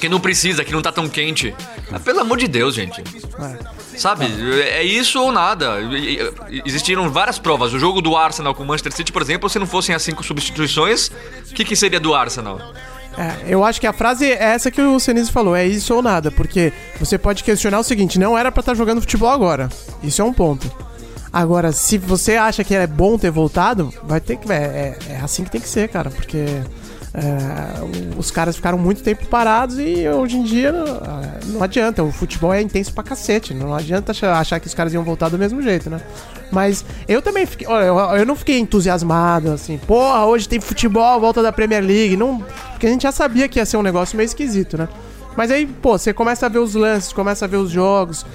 [0.00, 1.54] Que não precisa, que não tá tão quente.
[1.90, 3.02] Ah, pelo amor de Deus, gente.
[3.96, 4.26] Sabe,
[4.62, 5.76] é isso ou nada.
[6.64, 7.72] Existiram várias provas.
[7.72, 10.22] O jogo do Arsenal com o Manchester City, por exemplo, se não fossem as cinco
[10.22, 11.08] substituições,
[11.50, 12.60] o que, que seria do Arsenal?
[13.16, 16.02] É, eu acho que a frase é essa que o Senise falou, é isso ou
[16.02, 16.70] nada, porque
[17.00, 19.70] você pode questionar o seguinte, não era pra estar jogando futebol agora.
[20.02, 20.70] Isso é um ponto.
[21.32, 24.50] Agora, se você acha que é bom ter voltado, vai ter que.
[24.52, 24.56] É,
[25.08, 26.44] é- é assim que tem que ser, cara, porque
[27.16, 32.02] é, os caras ficaram muito tempo parados e hoje em dia é, não adianta.
[32.02, 33.54] O futebol é intenso pra cacete.
[33.54, 35.98] Não adianta achar que os caras iam voltar do mesmo jeito, né?
[36.52, 37.66] Mas eu também fiquei.
[37.66, 42.18] Olha, eu, eu não fiquei entusiasmado assim, porra, hoje tem futebol, volta da Premier League.
[42.18, 44.86] Não, porque a gente já sabia que ia ser um negócio meio esquisito, né?
[45.34, 48.26] Mas aí, pô, você começa a ver os lances, começa a ver os jogos.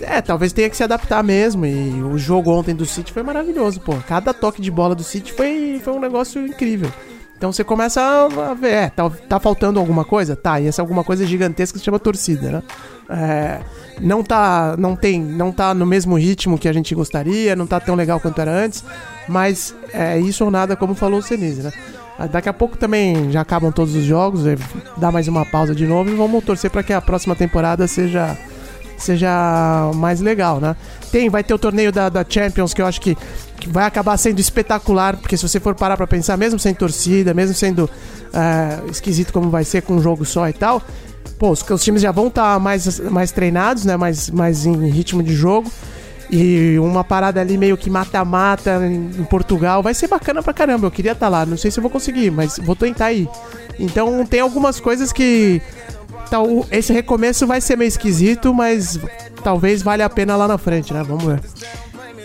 [0.00, 1.64] É, talvez tenha que se adaptar mesmo.
[1.64, 3.94] E o jogo ontem do City foi maravilhoso, pô.
[4.08, 6.90] Cada toque de bola do City foi, foi um negócio incrível.
[7.36, 10.34] Então você começa a, ver, é, tá, tá faltando alguma coisa?
[10.34, 12.62] Tá, e essa alguma coisa gigantesca se chama torcida, né?
[13.08, 13.60] É,
[14.00, 17.78] não tá, não tem, não tá no mesmo ritmo que a gente gostaria, não tá
[17.78, 18.82] tão legal quanto era antes,
[19.28, 21.72] mas é isso ou nada, como falou o Senise, né?
[22.18, 24.56] Ah, Daqui a pouco também já acabam todos os jogos, é,
[24.96, 28.36] dá mais uma pausa de novo e vamos torcer para que a próxima temporada seja
[28.96, 30.74] seja mais legal, né?
[31.12, 33.14] Tem, vai ter o torneio da, da Champions que eu acho que
[33.68, 37.54] vai acabar sendo espetacular, porque se você for parar pra pensar, mesmo sem torcida, mesmo
[37.54, 37.88] sendo
[38.32, 40.82] ah, esquisito como vai ser com um jogo só e tal,
[41.38, 43.96] pô, os, os times já vão estar mais, mais treinados, né?
[43.96, 45.70] Mais, mais em ritmo de jogo.
[46.28, 50.86] E uma parada ali meio que mata-mata em, Portugal vai ser bacana pra caramba.
[50.86, 53.28] Eu queria estar lá, não sei se eu vou conseguir, mas vou tentar ir.
[53.78, 55.62] Então tem algumas coisas que
[56.30, 58.98] Tal, esse recomeço vai ser meio esquisito, mas
[59.44, 61.02] talvez valha a pena lá na frente, né?
[61.02, 61.40] Vamos ver.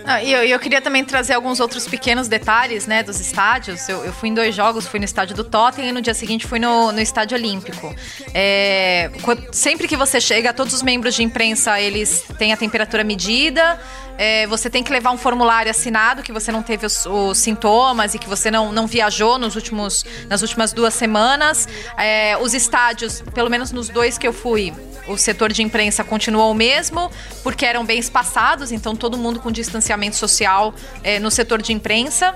[0.05, 3.87] Ah, e eu, eu queria também trazer alguns outros pequenos detalhes, né, dos estádios.
[3.87, 6.47] Eu, eu fui em dois jogos, fui no estádio do Tottenham e no dia seguinte
[6.47, 7.93] fui no, no estádio Olímpico.
[8.33, 9.09] É,
[9.51, 13.79] sempre que você chega, todos os membros de imprensa, eles têm a temperatura medida.
[14.23, 18.13] É, você tem que levar um formulário assinado que você não teve os, os sintomas
[18.13, 21.67] e que você não, não viajou nos últimos, nas últimas duas semanas.
[21.97, 24.71] É, os estádios, pelo menos nos dois que eu fui,
[25.07, 27.09] o setor de imprensa continuou o mesmo,
[27.41, 30.71] porque eram bem espaçados, então todo mundo com distanciamento social
[31.03, 32.35] é, no setor de imprensa.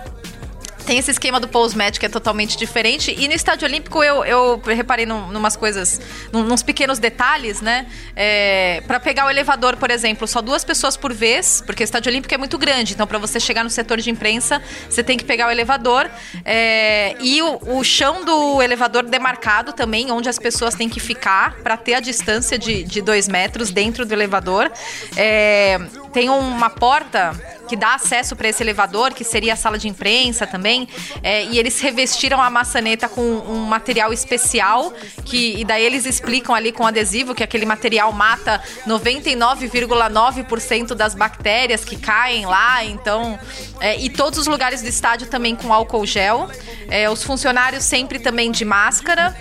[0.85, 3.13] Tem esse esquema do post-match que é totalmente diferente.
[3.17, 5.99] E no Estádio Olímpico eu, eu reparei num, numas coisas,
[6.31, 7.87] num, nos pequenos detalhes, né?
[8.15, 12.11] É, para pegar o elevador, por exemplo, só duas pessoas por vez, porque o Estádio
[12.11, 12.93] Olímpico é muito grande.
[12.93, 16.09] Então, para você chegar no setor de imprensa, você tem que pegar o elevador.
[16.43, 21.55] É, e o, o chão do elevador demarcado também, onde as pessoas têm que ficar
[21.63, 24.71] para ter a distância de, de dois metros dentro do elevador.
[25.17, 25.79] É,
[26.15, 27.33] tem uma porta
[27.67, 30.87] que dá acesso para esse elevador, que seria a sala de imprensa também,
[31.21, 34.93] é, e eles revestiram a maçaneta com um material especial,
[35.25, 41.83] que e daí eles explicam ali com adesivo que aquele material mata 99,9% das bactérias
[41.83, 43.37] que caem lá, então
[43.81, 46.49] é, e todos os lugares do estádio também com álcool gel,
[46.87, 49.35] é, os funcionários sempre também de máscara.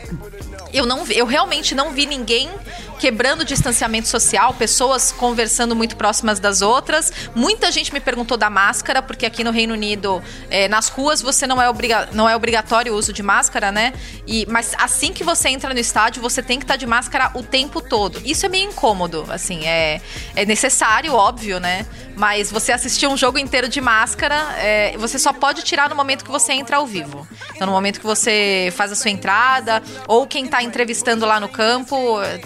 [0.72, 2.50] Eu, não, eu realmente não vi ninguém
[2.98, 7.12] quebrando o distanciamento social, pessoas conversando muito próximas das outras.
[7.34, 11.46] Muita gente me perguntou da máscara, porque aqui no Reino Unido, eh, nas ruas, você
[11.46, 13.92] não é, obriga não é obrigatório o uso de máscara, né?
[14.26, 17.42] E, mas assim que você entra no estádio, você tem que estar de máscara o
[17.42, 18.20] tempo todo.
[18.24, 20.00] Isso é meio incômodo, assim, é,
[20.34, 21.86] é necessário, óbvio, né?
[22.16, 26.24] Mas você assistir um jogo inteiro de máscara, eh, você só pode tirar no momento
[26.24, 27.26] que você entra ao vivo.
[27.54, 31.48] Então, no momento que você faz a sua entrada, ou quem está entrevistando lá no
[31.48, 32.38] campo eh,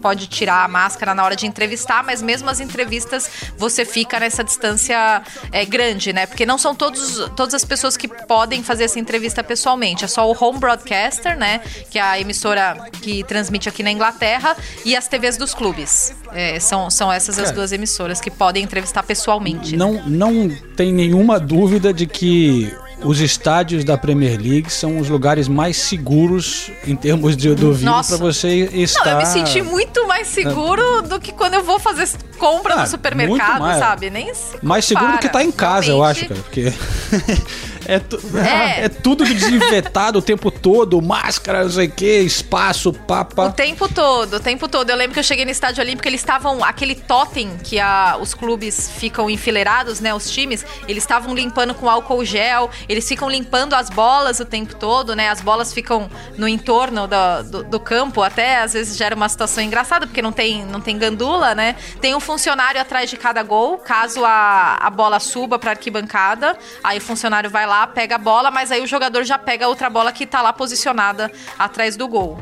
[0.00, 4.42] pode tirar a máscara na hora de entrevistar, mas mesmo as entrevistas você fica nessa
[4.44, 6.26] distância eh, grande, né?
[6.26, 10.04] Porque não são todos, todas as pessoas que podem fazer essa entrevista pessoalmente.
[10.04, 11.60] É só o home broadcaster, né?
[11.90, 16.14] Que é a emissora que transmite aqui na Inglaterra, e as TVs dos clubes.
[16.32, 17.56] Eh, são, são essas as Cara.
[17.56, 19.76] duas emissoras que podem entrevistar pessoalmente.
[19.76, 19.78] né?
[19.78, 22.72] Não, não tem nenhuma dúvida de que
[23.04, 27.48] os estádios da Premier League são os lugares mais seguros em termos de
[27.84, 28.16] Nossa.
[28.16, 29.04] para você estar.
[29.04, 32.80] Não, eu me senti muito mais seguro do que quando eu vou fazer compra Ah,
[32.82, 34.10] no supermercado, sabe?
[34.10, 35.44] Nem se mais seguro do que compara.
[35.44, 36.74] tá em casa, eu acho, Realmente, cara.
[37.22, 37.42] Porque
[37.86, 43.46] É, tu- é tudo desinfetado o tempo todo, máscara, não sei o que, espaço, papa.
[43.48, 44.90] O tempo todo, o tempo todo.
[44.90, 46.62] Eu lembro que eu cheguei no estádio olímpico, eles estavam.
[46.64, 50.14] Aquele totem que a- os clubes ficam enfileirados, né?
[50.14, 54.74] Os times, eles estavam limpando com álcool gel, eles ficam limpando as bolas o tempo
[54.76, 55.28] todo, né?
[55.28, 59.62] As bolas ficam no entorno da- do, do campo, até às vezes gera uma situação
[59.62, 61.76] engraçada, porque não tem, não tem gandula, né?
[62.00, 66.98] Tem um funcionário atrás de cada gol, caso a, a bola suba pra arquibancada, aí
[66.98, 70.12] o funcionário vai lá, pega a bola, mas aí o jogador já pega outra bola
[70.12, 72.38] que tá lá posicionada atrás do gol.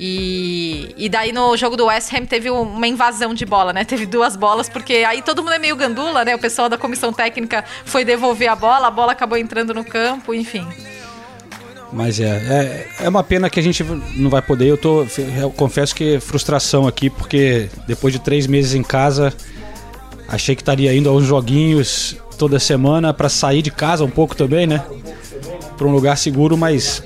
[0.00, 3.84] E, e daí no jogo do West Ham teve um- uma invasão de bola, né?
[3.84, 6.36] Teve duas bolas, porque aí todo mundo é meio gandula, né?
[6.36, 10.32] O pessoal da comissão técnica foi devolver a bola, a bola acabou entrando no campo,
[10.32, 10.66] enfim.
[11.92, 14.66] Mas é, é, é uma pena que a gente não vai poder.
[14.68, 15.04] Eu, tô,
[15.40, 19.32] eu confesso que frustração aqui, porque depois de três meses em casa,
[20.28, 24.66] achei que estaria indo aos joguinhos toda semana para sair de casa um pouco também,
[24.66, 24.82] né?
[25.76, 27.02] Para um lugar seguro, mas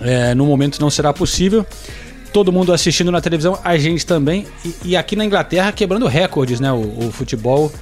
[0.00, 1.66] é, no momento não será possível.
[2.32, 4.46] Todo mundo assistindo na televisão, a gente também.
[4.64, 6.72] E, e aqui na Inglaterra quebrando recordes, né?
[6.72, 7.72] O, o futebol.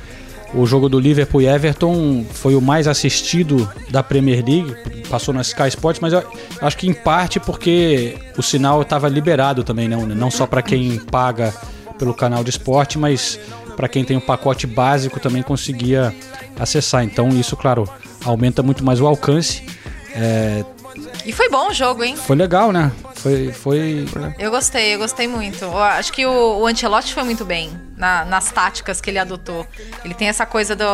[0.54, 4.72] O jogo do Liverpool e Everton foi o mais assistido da Premier League,
[5.10, 6.14] passou na Sky Sports, mas
[6.60, 11.00] acho que em parte porque o sinal estava liberado também, não, não só para quem
[11.00, 11.52] paga
[11.98, 13.40] pelo canal de esporte, mas
[13.74, 16.14] para quem tem o pacote básico também conseguia
[16.58, 17.04] acessar.
[17.04, 17.88] Então isso, claro,
[18.24, 19.66] aumenta muito mais o alcance.
[20.14, 20.64] É,
[21.26, 22.16] E foi bom o jogo, hein?
[22.16, 22.92] foi legal, né?
[23.16, 24.06] Foi, foi
[24.38, 25.64] Eu gostei, eu gostei muito.
[25.64, 29.66] Eu acho que o, o Ancelotti foi muito bem na- nas táticas que ele adotou.
[30.04, 30.84] Ele tem essa coisa do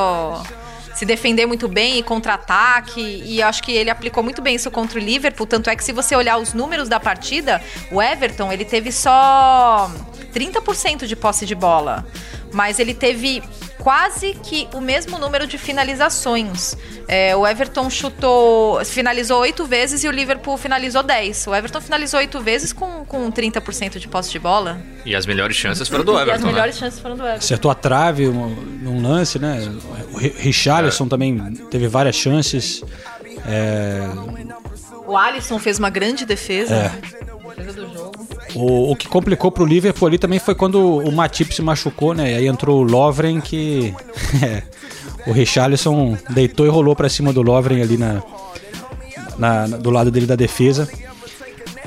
[0.95, 3.01] se defender muito bem e contra-ataque.
[3.25, 5.47] E acho que ele aplicou muito bem isso contra o Liverpool.
[5.47, 7.61] Tanto é que se você olhar os números da partida,
[7.91, 9.91] o Everton ele teve só
[10.33, 12.07] 30% de posse de bola.
[12.53, 13.43] Mas ele teve
[13.79, 16.77] quase que o mesmo número de finalizações.
[17.09, 21.47] É, o Everton chutou, finalizou oito vezes e o Liverpool finalizou 10.
[21.47, 24.81] O Everton finalizou oito vezes com, com 30% de posse de bola.
[25.05, 26.53] E as melhores chances foram do e as Everton, né?
[26.53, 27.39] melhores chances foram do Everton.
[27.39, 28.49] acertou a trave um-
[28.83, 29.59] num lance, né?
[30.13, 32.83] O Ri- Richarlison também teve várias chances.
[33.47, 34.01] É,
[35.07, 36.75] O Alisson fez uma grande defesa.
[36.75, 36.93] É.
[38.55, 42.33] O, o que complicou pro Liverpool ali também foi quando o Matip se machucou, né?
[42.33, 43.95] E aí entrou o Lovren que.
[44.43, 44.63] é,
[45.27, 48.23] o Richarlison deitou e rolou pra cima do Lovren ali na,
[49.39, 50.89] na- na- do lado dele da defesa.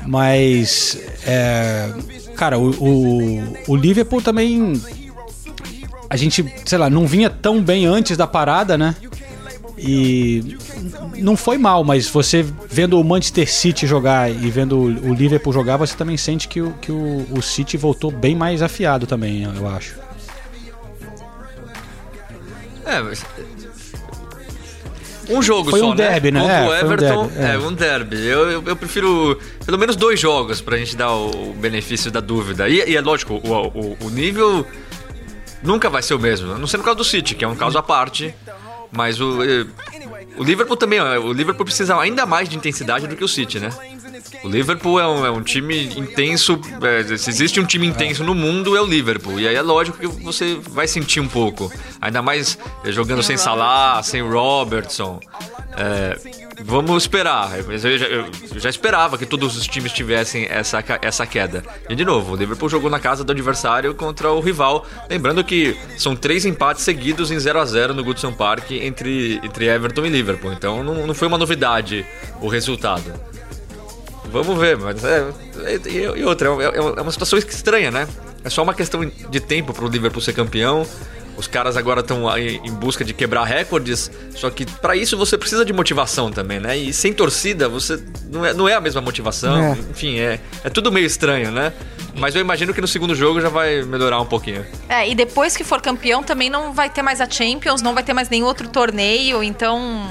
[0.06, 0.98] Mas.
[1.26, 1.90] é,
[2.36, 4.74] cara, o, o, o Liverpool também.
[6.10, 8.96] A gente, sei lá, não vinha tão bem antes da parada, né?
[9.78, 10.56] E
[11.18, 15.78] não foi mal, mas você vendo o Manchester City jogar e vendo o Liverpool jogar,
[15.78, 19.68] você também sente que o, que o, o City voltou bem mais afiado também, eu
[19.68, 19.96] acho.
[22.86, 23.26] É, mas...
[25.30, 26.42] Um jogo Foi só, um derby, né?
[26.42, 27.54] Contra É, o foi um Everton, derby, é.
[27.54, 27.58] é.
[27.58, 28.28] um derby.
[28.28, 32.20] Eu, eu, eu prefiro pelo menos dois jogos pra gente dar o, o benefício da
[32.20, 32.68] dúvida.
[32.68, 34.68] E, e é lógico, o, o, o nível
[35.64, 36.58] nunca vai ser o mesmo.
[36.58, 38.36] Não sei no caso do City, que é um caso à parte.
[38.96, 39.66] Mas o, eh,
[40.38, 43.70] o Liverpool também, o Liverpool precisa ainda mais de intensidade do que o City, né?
[44.44, 46.60] O Liverpool é um, é um time intenso.
[46.82, 49.40] é, se existe um time intenso no mundo, é o Liverpool.
[49.40, 51.72] E aí é lógico que você vai sentir um pouco.
[52.02, 55.20] Ainda mais eh, jogando sem Salah, sem Robertson.
[55.78, 56.18] É,
[56.64, 57.60] vamos esperar.
[57.60, 61.64] Eu já, eu já esperava que todos os times tivessem essa, essa queda.
[61.90, 64.86] E de novo, o Liverpool jogou na casa do adversário contra o rival.
[65.10, 69.66] Lembrando que são três empates seguidos em 0 a 0 no Goodson Park entre, entre
[69.68, 70.54] Everton e Liverpool.
[70.54, 72.06] Então não, não foi uma novidade
[72.42, 73.14] o resultado.
[74.32, 75.28] Vamos ver, mas é.
[76.18, 78.08] E, outra, é, é- é uma situação estranha, né?
[78.44, 80.86] É só uma questão de tempo pro Liverpool ser campeão.
[81.38, 85.66] Os caras agora estão em busca de quebrar recordes, só que para isso você precisa
[85.66, 86.78] de motivação também, né?
[86.78, 89.58] E sem torcida você não é, não é a mesma motivação.
[89.58, 89.78] É.
[89.92, 91.74] Enfim, é, é tudo meio estranho, né?
[92.16, 94.66] Mas eu imagino que no segundo jogo já vai melhorar um pouquinho.
[94.88, 98.04] É, e depois que for campeão também não vai ter mais a Champions, não vai
[98.04, 100.08] ter mais nenhum outro torneio, então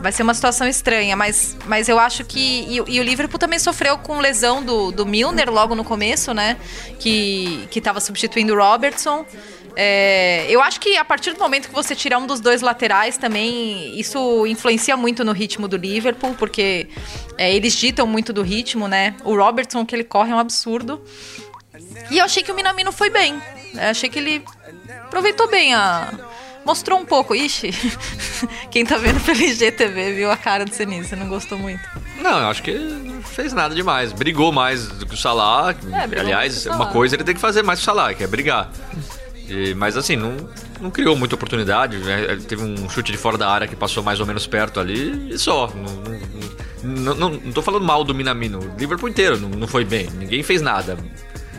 [0.00, 1.16] vai ser uma situação estranha.
[1.16, 2.38] Mas, mas eu acho que.
[2.38, 6.56] E, e o Liverpool também sofreu com lesão do, do Milner logo no começo, né?
[6.98, 9.24] Que, que tava substituindo o Robertson.
[9.76, 13.16] É, eu acho que a partir do momento que você tirar um dos dois laterais
[13.16, 16.88] também, isso influencia muito no ritmo do Liverpool, porque
[17.38, 19.16] é, eles ditam muito do ritmo, né?
[19.24, 21.02] O Robertson que ele corre é um absurdo.
[22.10, 23.40] E eu achei que o Minamino foi bem.
[23.74, 24.44] Eu achei que ele
[25.04, 26.12] aproveitou bem a.
[26.64, 27.34] Mostrou um pouco.
[27.34, 27.70] Ixi,
[28.70, 31.80] quem tá vendo pelo IGTV viu a cara do Senise, não gostou muito.
[32.20, 34.12] Não, eu acho que não fez nada demais.
[34.12, 35.74] Brigou mais do que o Salah.
[35.92, 38.26] É, Aliás, o uma coisa ele tem que fazer mais que o Salah, que é
[38.26, 38.70] brigar.
[39.50, 40.36] E- mas assim, não,
[40.80, 41.96] não criou muita oportunidade.
[41.98, 42.24] né?
[42.30, 45.34] Ele Teve um chute de fora da área que passou mais ou menos perto ali
[45.34, 45.72] e só.
[46.82, 48.58] Não, não, não, não- tô falando mal do Minamino.
[48.60, 50.08] O Liverpool inteiro não, não foi bem.
[50.18, 50.96] Ninguém fez nada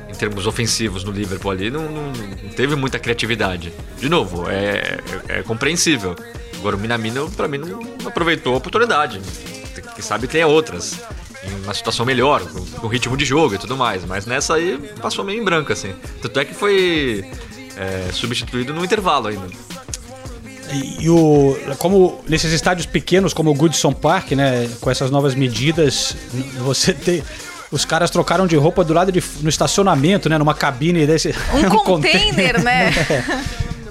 [0.09, 1.69] em termos ofensivos no Liverpool ali.
[1.69, 2.11] Não, não-
[2.43, 3.71] não teve muita criatividade.
[3.99, 6.15] De novo, é, é, é compreensível.
[6.57, 9.19] Agora o Minamino, pra mim, não aproveitou a oportunidade.
[9.95, 10.99] Quem sabe tenha outras.
[11.43, 14.05] Em uma situação melhor, com, com ritmo de jogo e tudo mais.
[14.05, 15.91] Mas nessa aí passou meio em branco, assim.
[16.21, 17.25] Tanto é que foi
[17.77, 19.47] é, substituído no intervalo ainda.
[20.71, 25.35] E, e o, como nesses estádios pequenos, como o Goodson Park, né, com essas novas
[25.35, 26.15] medidas,
[26.59, 27.23] você tem.
[27.71, 31.33] Os caras trocaram de roupa do lado de no estacionamento, né, numa cabine desse.
[31.55, 32.91] Um container, né?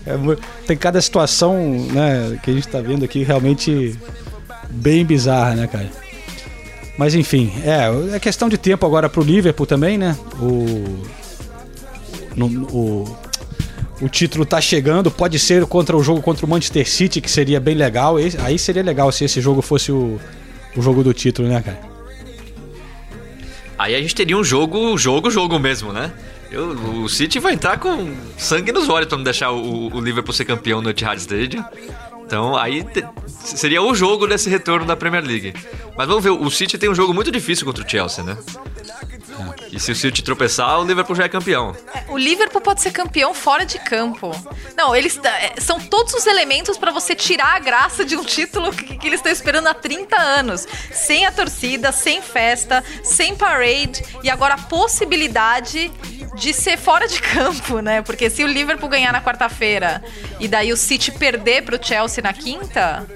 [0.07, 1.63] É mu- tem cada situação,
[1.93, 3.95] né, que a gente tá vendo aqui realmente
[4.71, 5.91] bem bizarra, né, cara?
[6.97, 10.17] Mas enfim, é, é questão de tempo agora pro Liverpool também, né?
[10.41, 11.03] O
[12.35, 13.17] no- o
[14.01, 17.61] o título tá chegando, pode ser contra o jogo contra o Manchester City, que seria
[17.61, 18.17] bem legal.
[18.43, 20.19] Aí seria legal se esse jogo fosse o,
[20.77, 21.79] o jogo do título, né, cara?
[23.79, 26.13] Aí a gente teria um jogo, jogo, jogo mesmo, né?
[26.51, 26.71] Eu-
[27.03, 30.45] o City vai entrar com sangue nos olhos pra não deixar o, o Liverpool ser
[30.45, 31.65] campeão no Etihad Stadium.
[32.27, 33.05] Então aí te-
[33.37, 35.55] seria o jogo desse retorno da Premier League.
[35.97, 38.37] Mas vamos ver, o City tem um jogo muito difícil contra o Chelsea, né?
[39.73, 41.75] E se o City tropeçar, o Liverpool já é campeão.
[42.09, 44.31] O Liverpool pode ser campeão fora de campo.
[44.77, 48.73] Não, eles é, são todos os elementos pra você tirar a graça de um título
[48.73, 50.67] que, que eles estão esperando há 30 anos.
[50.93, 55.91] Sem a torcida, sem festa, sem parade e agora a possibilidade
[56.35, 58.03] de ser fora de campo, né?
[58.03, 60.03] Porque se o Liverpool ganhar na quarta-feira
[60.39, 63.07] e daí o City perder pro Chelsea na quinta,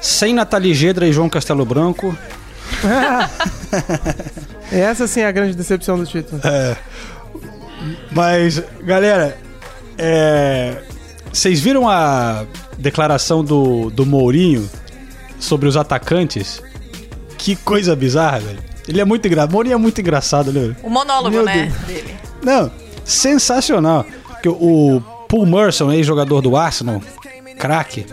[0.00, 2.16] Sem Nathalie Gedra e João Castelo Branco.
[4.72, 6.40] Essa sim é a grande decepção do título.
[6.44, 6.76] É.
[8.10, 9.36] Mas, galera,
[9.98, 10.82] é,
[11.32, 12.44] vocês viram a
[12.78, 14.68] declaração do, do Mourinho
[15.38, 16.62] sobre os atacantes?
[17.38, 18.58] Que coisa bizarra, velho.
[18.86, 19.52] Ele é muito engraçado.
[19.52, 20.60] Mourinho é muito engraçado, né?
[20.60, 20.76] velho?
[20.82, 22.14] o monólogo, Meu né, dele.
[22.42, 22.70] Não,
[23.04, 24.06] sensacional.
[24.42, 27.00] Que o Paul Merson, ex-jogador do Arsenal,
[27.58, 28.06] craque,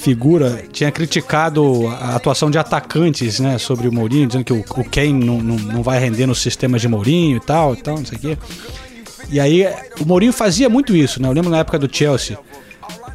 [0.00, 4.84] figura, tinha criticado a atuação de atacantes, né, sobre o Mourinho, dizendo que o, o
[4.90, 8.04] Kane não, não, não vai render nos sistemas de Mourinho e tal, e tal, não
[8.06, 8.38] sei o quê.
[9.30, 9.66] E aí,
[10.00, 11.28] o Mourinho fazia muito isso, né?
[11.28, 12.38] Eu lembro na época do Chelsea,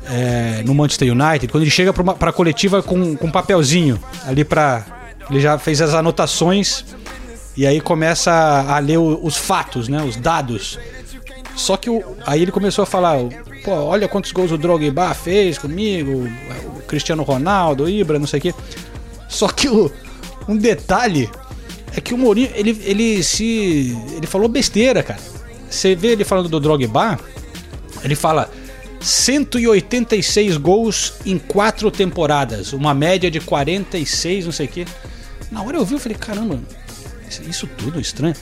[0.10, 4.44] é, no Manchester United, quando ele chega uma, pra coletiva com, com um papelzinho ali
[4.46, 4.86] pra.
[5.30, 6.86] Ele já fez as anotações
[7.58, 10.04] e aí começa a, a ler o- os fatos, né?
[10.04, 10.78] Os dados.
[11.56, 13.18] Só que o, aí ele começou a falar,
[13.66, 16.30] pô, olha quantos gols o Drogba fez comigo,
[16.78, 18.54] o, Cristiano Ronaldo, o Ibra, não sei o quê.
[19.28, 19.92] Só que o,
[20.48, 21.28] um detalhe
[21.98, 23.98] é que o Mourinho, ele, ele se.
[24.16, 25.20] ele falou besteira, cara.
[25.68, 27.20] Você vê ele falando do Drogba,
[28.04, 28.50] ele fala
[29.02, 34.86] 186 gols em quatro temporadas, uma média de 46, não sei o quê.
[35.52, 36.60] Na hora eu vi, eu falei, caramba,
[37.50, 38.36] isso tudo estranho.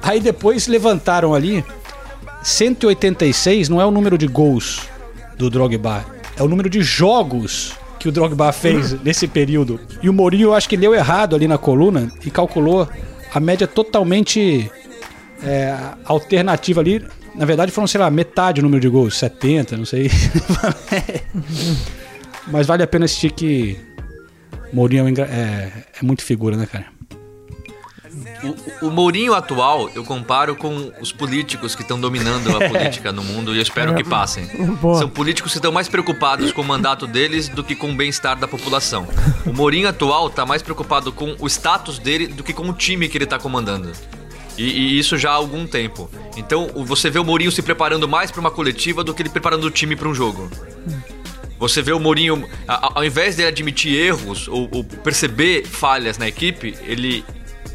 [0.00, 1.64] Aí depois levantaram ali
[2.48, 4.88] 186 não é o número de gols
[5.36, 9.78] do Drogba, é o número de jogos que o Drogba fez nesse período.
[10.02, 12.88] E o Mourinho eu acho que leu errado ali na coluna e calculou
[13.34, 14.70] a média totalmente
[15.42, 15.76] é,
[16.06, 17.04] alternativa ali.
[17.34, 20.10] Na verdade foram, sei lá, metade o número de gols, 70, não sei.
[22.50, 23.76] Mas vale a pena assistir que
[24.72, 26.86] Mourinho é, é, é muito figura, né, cara?
[28.42, 33.22] O, o Mourinho atual eu comparo com os políticos que estão dominando a política no
[33.22, 34.46] mundo e eu espero que passem.
[34.80, 34.98] Boa.
[34.98, 38.38] São políticos que estão mais preocupados com o mandato deles do que com o bem-estar
[38.38, 39.06] da população.
[39.44, 43.08] O Mourinho atual está mais preocupado com o status dele do que com o time
[43.08, 43.90] que ele está comandando.
[44.56, 46.10] E, e isso já há algum tempo.
[46.36, 49.64] Então você vê o Mourinho se preparando mais para uma coletiva do que ele preparando
[49.64, 50.50] o time para um jogo.
[51.58, 56.76] Você vê o Mourinho, ao invés de admitir erros ou, ou perceber falhas na equipe,
[56.82, 57.24] ele,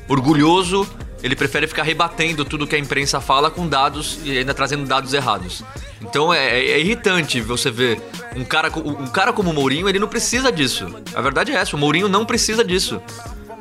[0.08, 0.88] orgulhoso,
[1.22, 5.14] ele prefere ficar rebatendo tudo que a imprensa fala com dados e ainda trazendo dados
[5.14, 5.64] errados.
[6.02, 8.02] Então é, é- é irritante você ver
[8.36, 10.88] um cara, um cara como o Mourinho, ele não precisa disso.
[11.16, 13.02] A verdade é essa, o Mourinho não precisa disso.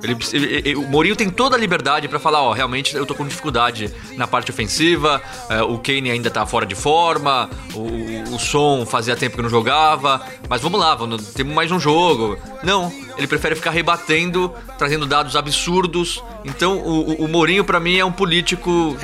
[0.02, 3.14] Ele, ele- ele- o Mourinho tem toda a liberdade pra falar, ó, realmente eu tô
[3.14, 8.38] com dificuldade na parte ofensiva, é, o Kane ainda tá fora de forma, o, o,
[8.38, 12.36] Son fazia tempo que não jogava, mas vamos lá, vamos, temos mais um jogo.
[12.64, 16.22] Não, ele prefere ficar rebatendo, trazendo dados absurdos.
[16.44, 18.96] Então o, o- Mourinho pra mim é um político.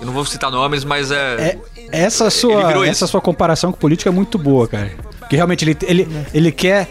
[0.00, 1.58] Eu não vou citar nomes, mas é.
[1.92, 4.92] Essa Ele sua, essa sua comparação com política é muito boa, cara.
[5.18, 6.88] Porque realmente ele, ele, ele quer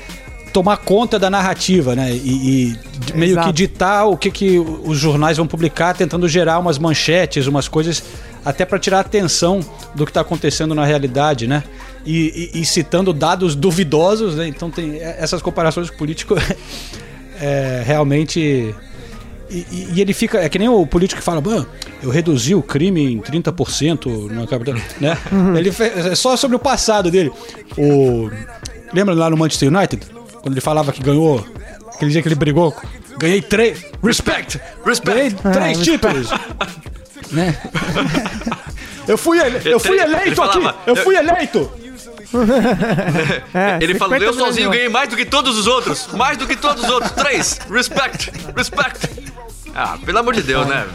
[0.59, 2.11] tomar conta da narrativa, né?
[2.11, 2.75] E,
[3.13, 3.47] e meio Exato.
[3.47, 8.03] que ditar o que, que os jornais vão publicar, tentando gerar umas manchetes, umas coisas,
[8.43, 9.61] até para tirar a atenção
[9.95, 11.63] do que tá acontecendo na realidade, né?
[12.05, 14.47] e, e- e citando dados duvidosos, né?
[14.47, 16.35] Então tem essas comparações político
[17.39, 18.39] é, realmente.
[19.49, 20.39] E, e- e ele fica.
[20.39, 21.65] É que nem o político que fala, "Bom,
[22.03, 24.75] eu reduzi o crime em 30% na capital.
[24.99, 25.17] Né?
[25.57, 27.31] Ele fe- é só sobre o passado dele.
[27.77, 28.29] O,
[28.93, 30.05] lembra lá no Manchester United?
[30.41, 31.45] Quando ele falava que ganhou.
[31.93, 32.75] Aquele dia que ele brigou.
[33.17, 33.85] Ganhei três.
[34.03, 34.59] Respect!
[35.03, 36.29] Ganhei três É, títulos.
[37.31, 37.57] né?
[39.07, 40.79] Eu fui, ele- eu fui Ele eleito falava, aqui!
[40.87, 41.71] Eu fui eleito!
[43.81, 46.07] Ele falou, 50 eu sozinho ganhei mais do que todos os outros.
[46.13, 47.11] Mais do que todos os outros.
[47.13, 47.59] Três.
[47.69, 48.31] Respect.
[48.55, 49.09] Respect.
[49.73, 50.85] Ah, pelo amor de Deus, né?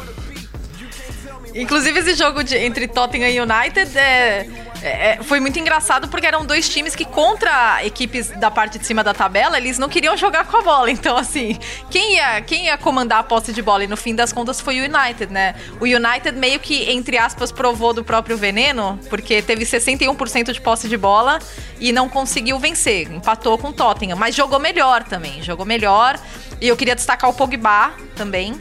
[1.55, 4.47] Inclusive, esse jogo de- entre Tottenham e United é,
[4.83, 9.05] é, foi muito engraçado porque eram dois times que, contra equipes da parte de cima
[9.05, 10.91] da tabela, eles não queriam jogar com a bola.
[10.91, 11.57] Então, assim,
[11.91, 13.85] quem ia, quem ia comandar a posse de bola?
[13.85, 15.55] E no fim das contas foi o United, né?
[15.81, 20.89] O United meio que, entre aspas, provou do próprio veneno, porque teve 61% de posse
[20.89, 21.39] de bola
[21.79, 23.11] e não conseguiu vencer.
[23.13, 25.41] Empatou com o Tottenham, mas jogou melhor também.
[25.43, 26.19] Jogou melhor.
[26.61, 28.55] E eu queria destacar o Pogba também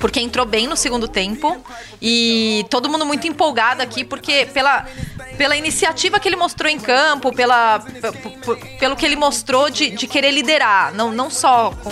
[0.00, 1.62] porque entrou bem no segundo tempo
[2.02, 4.86] e todo mundo muito empolgado aqui porque pela,
[5.36, 7.78] pela iniciativa que ele mostrou em campo, pela,
[8.80, 11.90] pelo que ele mostrou de, de querer liderar, não, não só com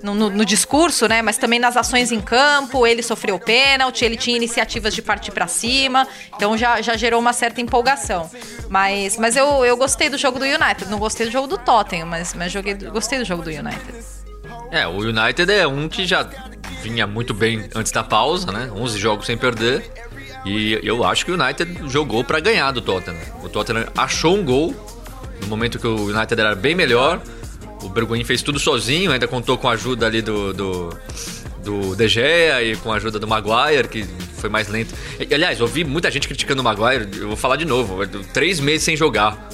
[0.00, 2.86] no, no- no discurso, né, mas também nas ações em campo.
[2.86, 6.06] Ele sofreu pênalti, ele tinha iniciativas de partir pra cima,
[6.36, 8.30] então já, já gerou uma certa empolgação.
[8.68, 12.06] Mas, mas eu, eu gostei do jogo do United, não gostei do jogo do Tottenham,
[12.06, 14.17] mas, mas joguei, gostei do jogo do United.
[14.70, 16.28] É, o United é um que já
[16.82, 18.70] vinha muito bem antes da pausa, né?
[18.74, 19.90] 11 jogos sem perder.
[20.44, 23.20] E eu acho que o United jogou pra ganhar do Tottenham.
[23.42, 24.74] O Tottenham achou um gol
[25.40, 27.20] no momento que o United era bem melhor.
[27.82, 30.98] O Berguin fez tudo sozinho, ainda contou com a ajuda ali do, do,
[31.62, 34.04] do De Gea e com a ajuda do Maguire, que
[34.36, 34.94] foi mais lento.
[35.18, 38.82] E, aliás, ouvi muita gente criticando o Maguire, eu vou falar de novo, três meses
[38.82, 39.48] sem jogar.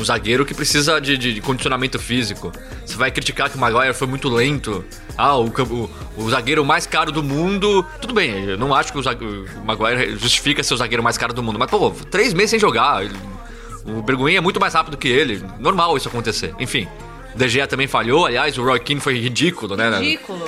[0.00, 2.50] Um zagueiro que precisa de, de- de condicionamento físico.
[2.86, 4.82] Você vai criticar que o Maguire foi muito lento.
[5.16, 7.84] Ah, o, o- o zagueiro mais caro do mundo.
[8.00, 11.34] Tudo bem, eu não acho que o, o Maguire justifica ser o zagueiro mais caro
[11.34, 11.58] do mundo.
[11.58, 13.02] Mas, pô, três meses sem jogar.
[13.84, 15.44] O Berguin é muito mais rápido que ele.
[15.58, 16.54] Normal isso acontecer.
[16.58, 16.88] Enfim,
[17.34, 18.24] o De Gea também falhou.
[18.26, 19.98] Aliás, o Roy Keane foi ridículo, né?
[19.98, 20.44] Ridículo.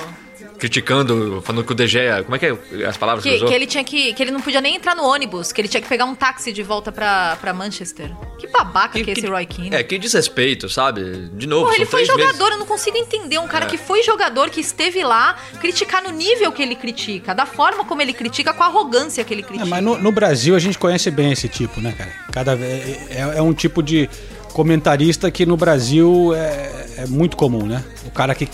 [0.63, 2.23] Criticando, falando que o Gea...
[2.23, 3.49] Como é que é as palavras que, Que, usou?
[3.49, 4.13] que ele tinha que.
[4.13, 6.53] Que ele não podia nem entrar no ônibus, que ele tinha que pegar um táxi
[6.53, 8.09] de volta pra, pra Manchester.
[8.39, 9.75] Que babaca que, é esse Roy Keane.
[9.75, 11.29] É, que desrespeito, sabe?
[11.33, 12.31] De novo, Porra, ele foi três meses.
[12.31, 13.39] jogador, eu não consigo entender.
[13.39, 13.67] Um cara É.
[13.67, 18.01] que foi jogador, que esteve lá, criticar no nível que ele critica, da forma como
[18.01, 19.65] ele critica, com a arrogância que ele É, critica.
[19.65, 22.11] mas no, no Brasil a gente conhece bem esse tipo, né, cara?
[22.31, 24.09] Cada, é, é- é um tipo de
[24.53, 27.83] comentarista que no Brasil é, é muito comum, né?
[28.05, 28.47] O cara que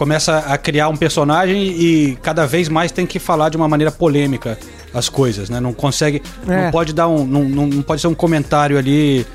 [0.00, 3.92] começa a criar um personagem e cada vez mais tem que falar de uma maneira
[3.92, 4.56] polêmica
[4.94, 5.60] as coisas, né?
[5.60, 6.64] Não consegue, É.
[6.64, 9.26] não pode dar um, não, não, pode ser um comentário ali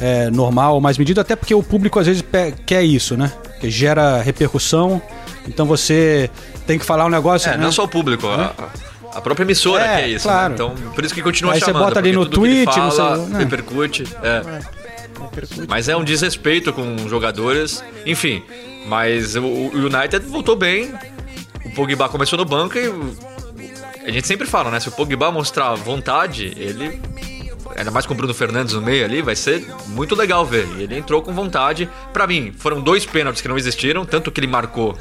[0.00, 2.24] é, normal, mais medido, até porque o público às vezes
[2.64, 3.30] quer isso, né?
[3.60, 5.02] Que gera repercussão.
[5.46, 6.30] Então você
[6.66, 7.50] tem que falar um negócio.
[7.50, 7.62] É, né?
[7.62, 8.54] não só o público, a,
[9.12, 10.26] a própria emissora É, que é isso.
[10.26, 10.48] claro.
[10.48, 10.54] né?
[10.54, 11.84] Então, por isso que continua Aí você chamando.
[11.84, 13.38] bota ali no tweet, não fala, sei, né?
[13.40, 14.04] repercute.
[14.22, 14.40] É.
[15.68, 17.82] Mas é um desrespeito com jogadores.
[18.06, 18.42] Enfim,
[18.86, 20.92] mas o, United voltou bem.
[21.64, 22.92] O Pogba começou no banco e
[24.06, 24.80] a gente sempre fala, né?
[24.80, 27.00] Se o Pogba mostrar vontade, ele
[27.76, 30.68] ainda mais com o Bruno Fernandes no meio ali, vai ser muito legal ver.
[30.78, 31.88] Ele entrou com vontade.
[32.12, 34.96] Pra mim, foram dois pênaltis que não existiram, tanto que ele marcou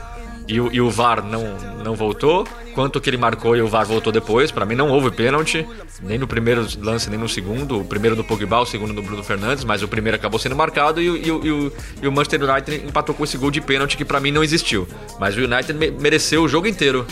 [0.47, 3.85] e o, e o VAR não, não voltou, quanto que ele marcou e o VAR
[3.85, 4.51] voltou depois.
[4.51, 5.65] Pra mim não houve pênalti,
[6.01, 7.79] nem no primeiro lance, nem no segundo.
[7.79, 11.01] O primeiro do Pogba, o segundo do Bruno Fernandes, mas o primeiro acabou sendo marcado
[11.01, 11.71] e, o- e, e o,
[12.01, 14.87] e o Manchester United empatou com esse gol de pênalti que pra mim não existiu.
[15.19, 17.05] Mas o United me- mereceu o jogo inteiro.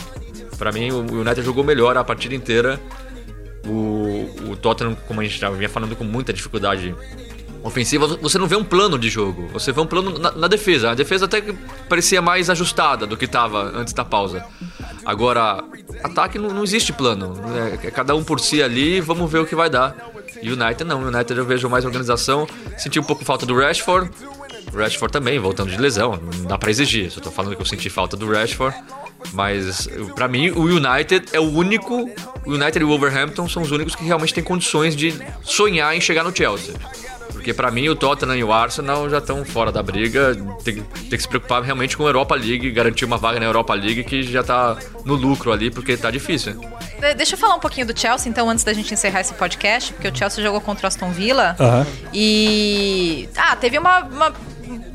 [0.58, 2.78] Pra mim, o United jogou melhor a partida inteira.
[3.66, 6.94] O, o Tottenham, como a gente já vinha falando, com muita dificuldade
[7.62, 9.48] ofensiva, você não vê um plano de jogo.
[9.52, 10.90] Você vê um plano na, na defesa.
[10.90, 11.42] A defesa até
[11.88, 14.44] parecia mais ajustada do que estava antes da pausa.
[15.04, 15.62] Agora,
[16.02, 17.34] ataque não, não existe plano.
[17.82, 19.94] É, é cada um por si ali, vamos ver o que vai dar.
[20.42, 21.02] United não.
[21.02, 22.46] United eu vejo mais organização.
[22.76, 24.10] Senti um pouco falta do Rashford.
[24.74, 26.18] Rashford também, voltando de lesão.
[26.38, 27.10] Não dá pra exigir.
[27.10, 28.76] Só tô falando que eu senti falta do Rashford.
[29.32, 32.10] Mas, pra mim, o United é o único.
[32.44, 36.00] O United e o Wolverhampton são os únicos que realmente têm condições de sonhar em
[36.00, 36.74] chegar no Chelsea.
[37.42, 40.32] Porque pra mim o Tottenham e o Arsenal já estão fora da briga.
[40.62, 43.74] Tem, tem que se preocupar realmente com a Europa League, garantir uma vaga na Europa
[43.74, 46.54] League que já tá no lucro ali, porque tá difícil.
[47.00, 49.92] De- Deixa eu falar um pouquinho do Chelsea, então, antes da gente encerrar esse podcast,
[49.92, 51.56] porque o Chelsea jogou contra o Aston Villa.
[51.58, 51.84] Aham.
[52.14, 53.28] E.
[53.36, 54.32] Ah, teve uma, uma,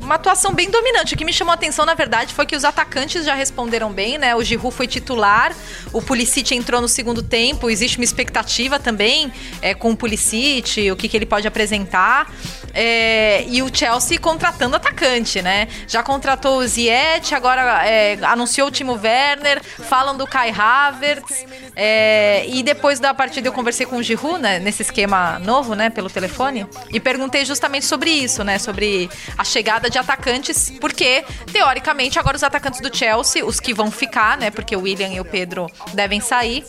[0.08, 1.14] uma atuação bem dominante.
[1.14, 4.16] O que me chamou a atenção, na verdade, foi que os atacantes já responderam bem,
[4.16, 4.34] né?
[4.34, 5.54] O Giroud foi titular,
[5.92, 9.30] o Pulisic entrou no segundo tempo, existe uma expectativa também
[9.60, 12.32] é, com o Pulisic, o que, que ele pode apresentar.
[12.80, 15.66] É, e o Chelsea contratando atacante, né?
[15.88, 21.44] Já contratou o Ziyech, agora é, anunciou o Timo Werner, falam do Kai Havertz.
[21.74, 25.90] É, e depois da partida eu conversei com o Giroud, né, nesse esquema novo, né,
[25.90, 32.18] pelo telefone, e perguntei justamente sobre isso, né, sobre a chegada de atacantes, porque teoricamente
[32.18, 35.24] agora os atacantes do Chelsea, os que vão ficar, né, porque o William e o
[35.24, 36.64] Pedro devem sair,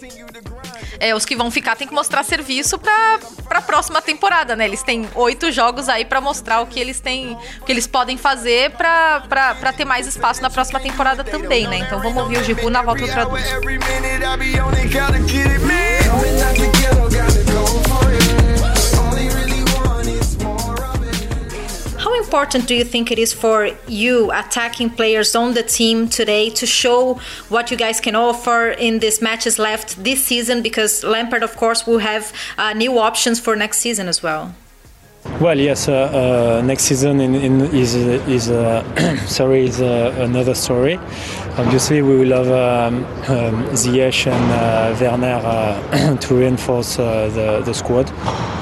[1.00, 3.20] é, os que vão ficar têm que mostrar serviço para
[3.50, 4.66] a próxima temporada, né?
[4.66, 8.18] Eles têm oito jogos aí para mostrar o que eles têm, o que eles podem
[8.18, 11.78] fazer para ter mais espaço na próxima temporada também, né?
[11.80, 13.40] Então vamos ouvir o Gibu na volta do tradutor.
[22.30, 26.66] Important do you think it is for you attacking players on the team today to
[26.68, 27.16] show
[27.50, 30.62] what you guys can offer in these matches left this season?
[30.62, 34.54] Because Lampard, of course, will have uh, new options for next season as well.
[35.42, 35.90] Well, yes.
[35.90, 38.84] Uh, uh, next season in, in is is uh,
[39.26, 41.00] sorry is uh, another story.
[41.58, 47.74] Obviously, we will have um, um, Ziyech and uh, Werner uh, to reinforce the the
[47.74, 48.08] squad.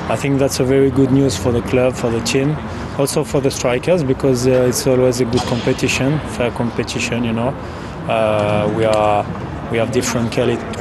[0.10, 2.56] I think that's a very good news for the club, for the team,
[2.98, 7.24] also for the strikers because it's always a good competition, fair competition.
[7.24, 7.52] You know,
[8.76, 9.26] we are
[9.72, 10.32] we have different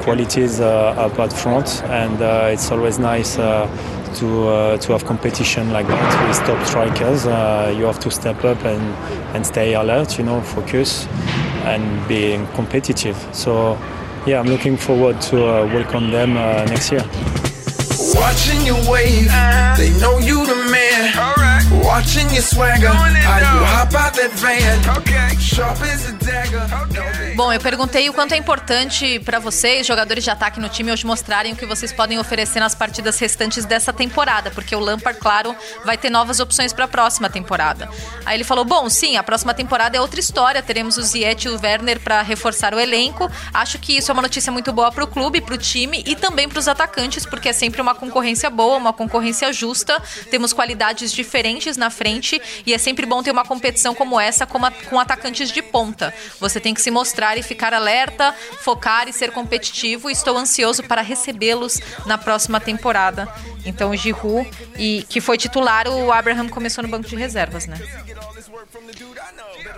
[0.03, 2.21] qualities up at front, and
[2.53, 3.39] it's always nice
[4.17, 7.27] to uh, to have competition like that with top strikers.
[7.27, 8.83] Uh, you have to step up and
[9.35, 11.07] and stay alert, you know, focus
[11.65, 13.17] and being competitive.
[13.33, 13.79] So
[14.27, 17.05] yeah, I'm looking forward to uh, welcome them next year.
[18.15, 19.29] Watching you wave,
[19.77, 21.56] they know you the man.
[21.71, 24.83] Watching your swagger, how you hop out that van.
[25.41, 27.35] Sharp as a dagger.
[27.35, 31.05] Bom, eu perguntei o quanto é importante para vocês, jogadores de ataque no time, hoje
[31.05, 35.55] mostrarem o que vocês podem oferecer nas partidas restantes dessa temporada, porque o Lampard, claro,
[35.85, 37.91] vai ter novas opções para a próxima temporada.
[38.25, 41.51] Aí ele falou: "Bom, sim, a próxima temporada é outra história, teremos o Ziyech e
[41.51, 43.31] o Werner para reforçar o elenco.
[43.53, 46.15] Acho que isso é uma notícia muito boa para o clube, para o time e
[46.15, 50.01] também para os atacantes, porque é sempre uma concorrência boa, uma concorrência justa.
[50.31, 54.65] Temos qualidades diferentes na frente e é sempre bom ter uma competição como essa com,
[54.65, 56.13] a, com atacantes de ponta.
[56.41, 60.11] Você tem que se mostrar e ficar alerta, focar e ser competitivo.
[60.11, 63.29] Estou ansioso para recebê-los na próxima temporada.
[63.65, 64.49] Então o Giroud,
[64.79, 67.81] e que foi titular, o Abraham começou no banco de reservas, né?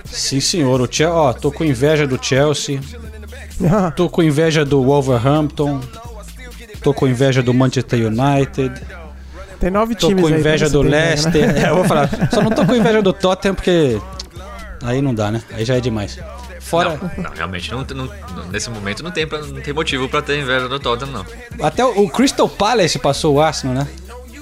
[0.05, 0.81] Sim, senhor.
[0.81, 2.81] O Chelsea, ó, tô com inveja do Chelsea.
[3.97, 5.81] tô com inveja do Wolverhampton.
[6.83, 8.81] Tô com inveja do Manchester United.
[9.61, 11.07] Tem nove tô times com inveja aí do né?
[11.09, 11.57] Leicester.
[11.59, 12.09] É, eu vou falar.
[12.33, 14.01] Só não tô com inveja do Tottenham porque
[14.83, 15.43] aí não dá, né?
[15.53, 16.19] Aí já é demais.
[16.61, 17.01] Fora.
[17.17, 18.09] Não, não realmente, não, não,
[18.51, 21.67] nesse momento não tem, pra, não tem motivo pra ter inveja do Tottenham, não.
[21.67, 23.89] Até o, o Crystal Palace passou o Arsenal, né?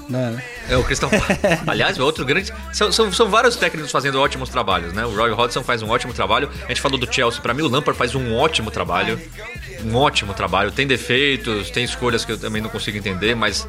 [0.08, 0.42] né?
[0.68, 1.08] É, o Crystal
[1.66, 2.52] Aliás, outro grande.
[2.72, 5.04] São, são, são, vários técnicos fazendo ótimos trabalhos, né?
[5.04, 6.50] O Roy Hodgson faz um ótimo trabalho.
[6.64, 9.20] A gente falou do Chelsea, pra mim o Lampard faz um ótimo trabalho.
[9.84, 10.72] Um ótimo trabalho.
[10.72, 13.66] Tem defeitos, tem escolhas que eu também não consigo entender, mas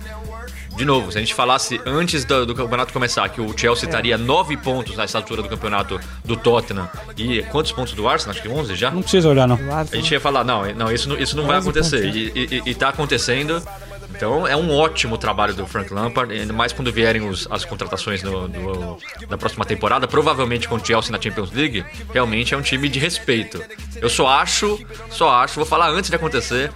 [0.78, 3.89] de novo, se a gente falasse antes do, do campeonato começar que o Chelsea é.
[3.89, 8.34] estaria 9 pontos nessa altura do campeonato do Tottenham e quantos pontos do Arsenal?
[8.34, 8.91] Acho que 11 já?
[8.91, 9.57] Não precisa olhar, não.
[9.71, 12.05] A gente ia falar, não, não isso, não, isso não vai acontecer.
[12.05, 13.61] E, e, e tá acontecendo.
[14.17, 18.23] Então é um ótimo trabalho do Frank Lampard, ainda mais quando vierem os, as contratações
[18.23, 18.97] no, do,
[19.28, 22.99] da próxima temporada, provavelmente com o Chelsea na Champions League, realmente é um time de
[22.99, 23.61] respeito.
[24.01, 24.80] Eu só acho,
[25.11, 26.71] só acho, vou falar antes de acontecer,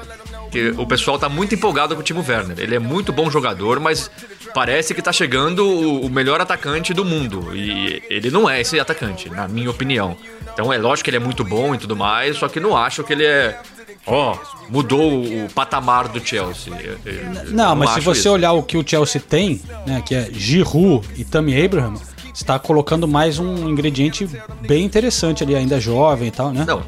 [0.51, 2.59] que o pessoal tá muito empolgado com o Timo Werner.
[2.59, 4.11] Ele é muito bom jogador, mas
[4.53, 7.55] parece que tá chegando o, melhor atacante do mundo.
[7.55, 10.17] E ele não é esse atacante, na minha opinião.
[10.53, 13.03] Então é lógico que ele é muito bom e tudo mais, só que não acho
[13.03, 13.57] que ele é.
[14.05, 16.73] Ó, oh, mudou o patamar do Chelsea.
[16.73, 18.31] Eu, eu, não, não, mas se você isso.
[18.31, 21.93] olhar o que o Chelsea tem, né, que é Giroud e Tammy Abraham,
[22.33, 24.27] está colocando mais um ingrediente
[24.67, 26.65] bem interessante ali, ainda jovem e tal, né?
[26.67, 26.83] Não,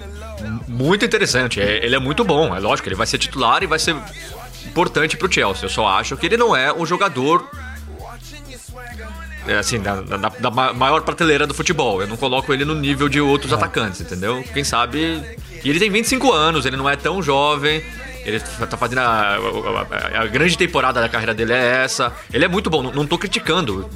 [0.67, 1.59] muito interessante.
[1.59, 3.95] Ele é muito bom, é lógico, ele vai ser titular e vai ser
[4.65, 5.65] importante pro Chelsea.
[5.65, 7.47] Eu só acho que ele não é um jogador.
[9.45, 12.01] É, assim, da, da, da, maior prateleira do futebol.
[12.01, 13.55] Eu não coloco ele no nível de outros é.
[13.55, 14.43] atacantes, entendeu?
[14.53, 15.21] Quem sabe.
[15.63, 17.83] E ele tem 25 anos, ele não é tão jovem.
[18.25, 22.13] Ele tá fazendo a, a, a grande temporada da carreira dele é essa.
[22.31, 23.89] Ele é muito bom, não, não tô criticando.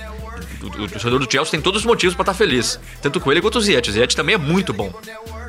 [0.62, 2.78] O, o torcedor do Chelsea tem todos os motivos para estar tá feliz.
[3.02, 3.90] Tanto com ele quanto o Ziyech.
[3.90, 4.94] O Ziyech também é muito bom.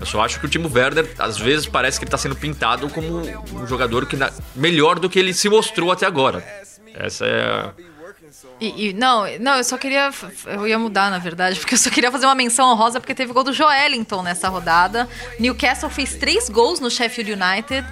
[0.00, 2.88] Eu só acho que o Timo Werner, às vezes, parece que ele tá sendo pintado
[2.88, 3.20] como
[3.52, 4.30] um jogador que na...
[4.54, 6.44] melhor do que ele se mostrou até agora.
[6.94, 7.70] Essa é
[8.60, 10.10] E, e- não, não, eu só queria.
[10.46, 13.32] Eu ia mudar, na verdade, porque eu só queria fazer uma menção honrosa porque teve
[13.32, 15.08] gol do Joelinton nessa rodada.
[15.38, 17.86] Newcastle fez três gols no Sheffield United.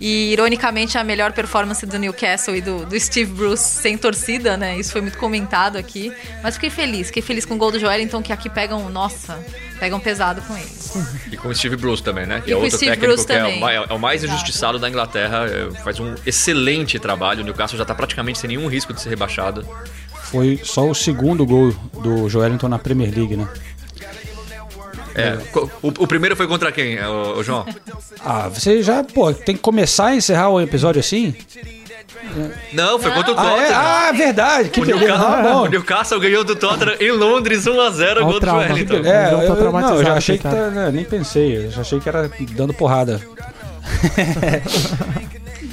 [0.00, 4.78] E, ironicamente, a melhor performance do Newcastle e do, do Steve Bruce sem torcida, né?
[4.78, 6.10] Isso foi muito comentado aqui.
[6.42, 9.38] Mas fiquei feliz, fiquei feliz com o gol do Joelinton, que aqui pegam, nossa,
[9.80, 10.68] pegam pesado com ele.
[11.32, 12.40] E com o Steve Bruce também, né?
[12.40, 13.74] Que E é o outro Steve técnico Bruce que é o, também.
[13.88, 15.46] é o mais injustiçado da Inglaterra.
[15.46, 17.40] é, Faz um excelente trabalho.
[17.40, 19.66] O Newcastle já tá praticamente sem nenhum risco de ser rebaixado.
[20.24, 21.72] Foi só o segundo gol
[22.02, 23.48] do Joelinton na Premier League, né?
[25.14, 25.38] É,
[25.82, 27.66] o, o primeiro foi contra quem, ô, ô, João?
[28.24, 31.34] Ah, você já, pô, tem que começar e encerrar o episódio assim?
[32.72, 33.50] Não, foi contra o Ah, é?
[33.60, 33.80] Tottenham.
[33.80, 34.84] Ah, verdade, que o.
[34.84, 35.62] Newcastle, Ah, bom.
[35.62, 38.46] o Newcastle ganhou do Tottenham em Londres 1x0 Olha o gol do.
[38.46, 38.94] Joelinton.
[39.04, 41.80] É, Não eu, eu- não, eu já achei que tá, né, nem pensei, eu já
[41.80, 43.20] achei que era dando porrada.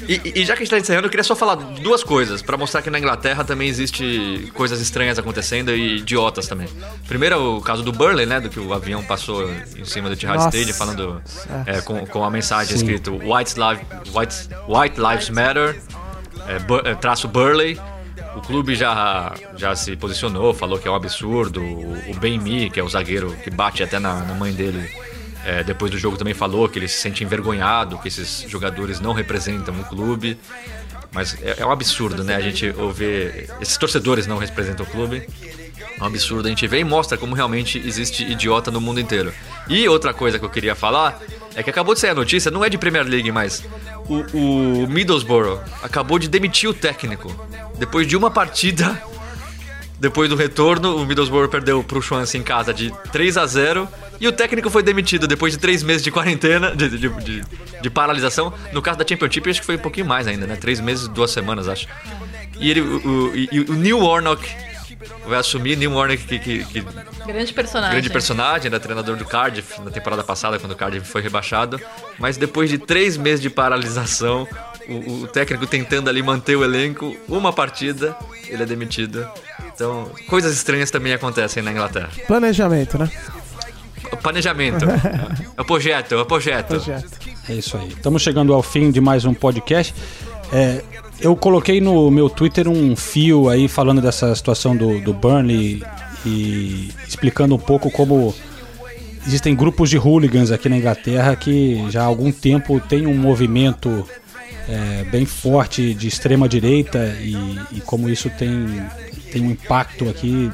[0.08, 2.56] E, e já que a gente tá encerrando, eu queria só falar duas coisas, pra
[2.56, 6.68] mostrar que na Inglaterra também existe coisas estranhas acontecendo e idiotas também.
[7.10, 8.40] Primeiro é o caso do Burley, né?
[8.40, 10.48] Do que o avião passou em cima do Nossa.
[10.48, 11.22] Stadium, falando
[11.66, 11.78] É.
[11.78, 12.86] é, com, com a mensagem Sim.
[12.86, 13.56] escrito White,
[14.16, 15.76] White, White Lives Matter,
[16.48, 17.80] é, é, traço Burley.
[18.36, 21.62] O clube já, já se posicionou, falou que é um absurdo.
[21.64, 24.90] O, Ben Mee, que é o zagueiro que bate até na, na mãe dele,
[25.46, 29.14] é, depois do jogo também falou que ele se sente envergonhado, que esses jogadores não
[29.14, 30.38] representam o clube.
[31.18, 32.36] Mas é, é um absurdo, né?
[32.36, 33.50] A gente ouvir.
[33.60, 35.28] Esses torcedores não representam o clube.
[36.00, 36.46] É um absurdo.
[36.46, 39.34] A gente vê e mostra como realmente existe idiota no mundo inteiro.
[39.68, 41.20] E outra coisa que eu queria falar
[41.56, 43.64] é que acabou de sair a notícia, não é de Premier League, mas
[44.08, 47.36] o, o Middlesbrough acabou de demitir o técnico.
[47.80, 49.02] Depois de uma partida
[50.00, 53.88] depois do retorno, o Middlesbrough perdeu pro Swansea em casa de 3 a 0
[54.20, 57.44] e o técnico foi demitido depois de três meses de quarentena, de, de, de-
[57.82, 58.54] de paralisação.
[58.72, 60.56] No caso da Championship, acho que foi um pouquinho mais ainda, né?
[60.56, 61.88] Três meses duas semanas, acho.
[62.60, 64.48] E, ele, o, o, e o Neil Warnock
[65.28, 65.76] vai assumir.
[65.78, 66.86] Neil Warnock, que, que, que
[67.26, 67.92] Grande personagem.
[67.92, 71.80] grande personagem, era treinador do Cardiff na temporada passada, quando o Cardiff foi rebaixado.
[72.18, 74.48] Mas depois de três meses de paralisação,
[74.90, 78.16] o, o técnico tentando ali manter o elenco, uma partida,
[78.48, 79.28] ele é demitido.
[79.78, 82.10] Então, coisas estranhas também acontecem na Inglaterra.
[82.26, 83.12] Planejamento, né?
[84.24, 84.84] Planejamento.
[85.56, 86.68] É o projeto, é o projeto.
[86.68, 87.20] Projeto.
[87.48, 87.90] É isso aí.
[87.90, 89.94] Estamos chegando ao fim de mais um podcast.
[90.52, 90.82] É,
[91.20, 95.84] eu coloquei no meu Twitter um fio aí falando dessa situação do, do Burnley
[96.26, 98.34] e explicando um pouco como
[99.28, 104.08] existem grupos de hooligans aqui na Inglaterra que já há algum tempo tem um movimento
[104.70, 107.36] é, bem forte de extrema direita e,
[107.72, 108.68] e como isso tem,
[109.32, 110.52] tem um impacto aqui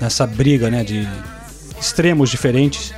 [0.00, 1.06] nessa briga né, de
[1.80, 2.92] extremos diferentes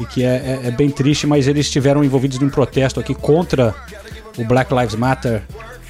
[0.00, 3.74] e que é, é- é bem triste, mas eles estiveram envolvidos num protesto aqui contra
[4.36, 5.42] o Black Lives Matter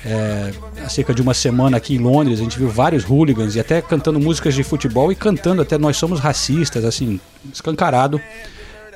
[0.05, 0.53] é,
[0.85, 2.39] há cerca de uma semana aqui em Londres.
[2.39, 5.97] A gente viu vários hooligans e até cantando músicas de futebol e cantando até nós
[5.97, 7.21] somos racistas, assim,
[7.53, 8.21] escancarado.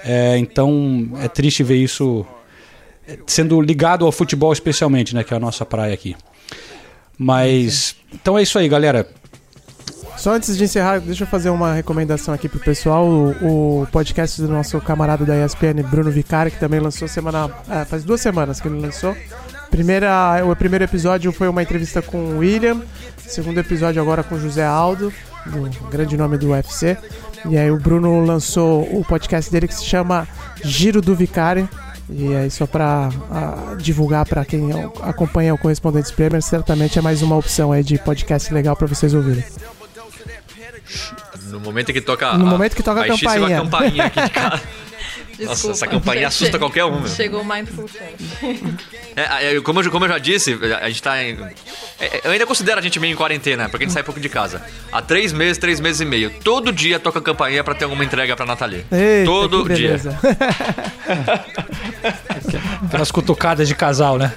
[0.04, 2.24] É, então é triste ver isso
[3.08, 6.14] é, sendo ligado ao futebol especialmente, né, que é a nossa praia aqui.
[7.18, 9.06] Mas então é isso aí, galera.
[10.20, 13.08] Só antes de encerrar, deixa eu fazer uma recomendação aqui pro pessoal.
[13.08, 17.50] O, o podcast do nosso camarada da ESPN, Bruno Vicari, que também lançou semana.
[17.66, 19.16] é, faz duas semanas que ele lançou.
[19.70, 22.82] Primeira, o primeiro episódio foi uma entrevista com o William.
[23.16, 25.10] Segundo episódio agora com o José Aldo,
[25.46, 26.98] do grande nome do UFC.
[27.48, 30.28] E aí o Bruno lançou o podcast dele que se chama
[30.62, 31.66] Giro do Vicari.
[32.10, 34.68] E aí só pra ah, divulgar pra quem
[35.00, 39.14] acompanha o Correspondentes Premier, certamente é mais uma opção aí de podcast legal pra vocês
[39.14, 39.44] ouvirem.
[41.44, 43.60] No momento em que toca No momento que toca a campainha.
[43.60, 44.60] campainha aqui de casa.
[45.40, 45.74] Nossa, Desculpa.
[45.74, 47.08] essa campainha assusta qualquer um, meu.
[47.08, 47.88] Chegou o Mindful.
[49.16, 51.38] É, é, como, eu, como eu já disse, a gente tá em.
[51.98, 54.28] é, Eu ainda considero a gente meio em quarentena, porque a gente sai pouco de
[54.28, 54.60] casa.
[54.92, 56.30] Há três meses, três meses e meio.
[56.44, 58.84] Todo dia toca campainha pra ter alguma entrega pra Nathalie.
[58.92, 59.96] Eita, Todo dia.
[62.86, 64.34] Aquelas cutucadas de casal, né?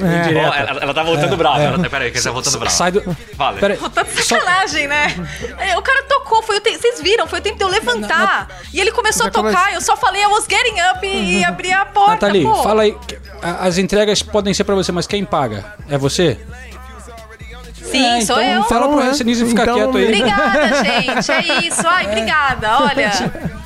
[0.00, 0.46] É.
[0.48, 1.60] Ó, ela, ela tá voltando É, brava.
[1.60, 1.64] é.
[1.66, 2.74] Ela tá, peraí, que ela tá voltando brava.
[2.74, 3.16] Sai do.
[3.34, 3.60] Vale.
[3.60, 3.76] Peraí.
[3.76, 5.14] Tá de sacanagem, né?
[5.58, 8.48] É, O cara tocou, foi te- vocês viram, foi o tempo de eu levantar.
[8.72, 11.72] E ele começou a tocar, eu só falei I was getting up e, e abri
[11.72, 12.26] a porta.
[12.26, 12.62] Nathalie, pô.
[12.62, 12.96] fala aí.
[13.60, 15.74] As entregas podem ser pra você, mas quem paga?
[15.88, 16.38] É você?
[17.84, 18.62] Sim, É, sou então eu.
[18.64, 18.98] Fala pro.
[19.18, 20.04] Renise ficar Então, quieto aí.
[20.04, 21.32] Obrigada, gente.
[21.32, 21.86] É isso.
[21.86, 22.78] Ai, obrigada.
[22.82, 23.61] Olha.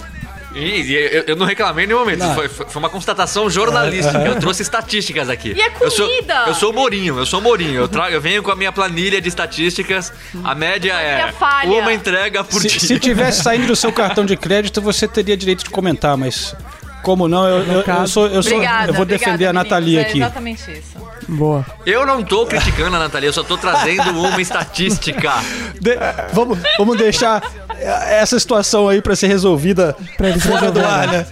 [0.59, 2.25] Eu, eu não reclamei em nenhum momento.
[2.35, 4.19] Foi, foi uma constatação jornalística.
[4.19, 5.53] Eu trouxe estatísticas aqui.
[5.57, 6.45] E a Eu sou, comida?
[6.47, 7.75] eu sou o Mourinho, eu sou o Mourinho.
[7.81, 10.13] Eu, trago, eu venho com a minha planilha de estatísticas.
[10.45, 11.69] A média é falha.
[11.71, 12.81] uma entrega por Se, dia.
[12.81, 16.55] se tivesse saindo do seu cartão de crédito, você teria direito de comentar, mas
[17.03, 17.47] Como não?
[17.47, 19.71] Eu, eu, eu sou, eu, sou, Obrigada, eu vou obrigada, defender a meninos.
[19.71, 20.19] Nathalie É aqui.
[20.19, 21.07] exatamente isso.
[21.29, 21.65] Boa.
[21.85, 25.33] Eu não tô criticando a Nathalie, eu só tô trazendo uma estatística.
[25.81, 25.97] De-
[26.33, 27.43] vamos, vamos deixar
[27.81, 31.27] essa situação aí pra ser resolvida Pra eles fora do ar, né?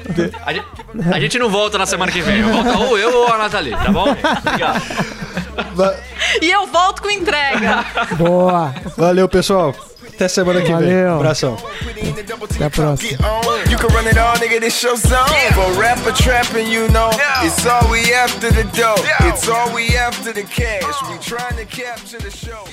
[0.44, 0.66] A gente,
[1.12, 2.42] a gente não volta na semana que vem.
[2.42, 4.06] Volta ou eu ou a Nathalie, tá bom?
[4.10, 4.82] Obrigado.
[6.40, 7.84] E eu volto com entrega.
[8.16, 8.74] Boa.
[8.96, 9.74] Valeu, pessoal.
[10.14, 10.76] Até semana que vem.
[10.76, 11.14] Valeu.
[11.16, 11.56] Abração.
[12.54, 13.18] Até a próxima.
[13.68, 15.26] You can run it all, nigga, this your zone.
[15.54, 17.10] For rapper trapping, you know,
[17.44, 18.94] it's all we after the dough.
[19.28, 20.84] It's all we after the cash.
[21.10, 22.64] We trying to capture the show.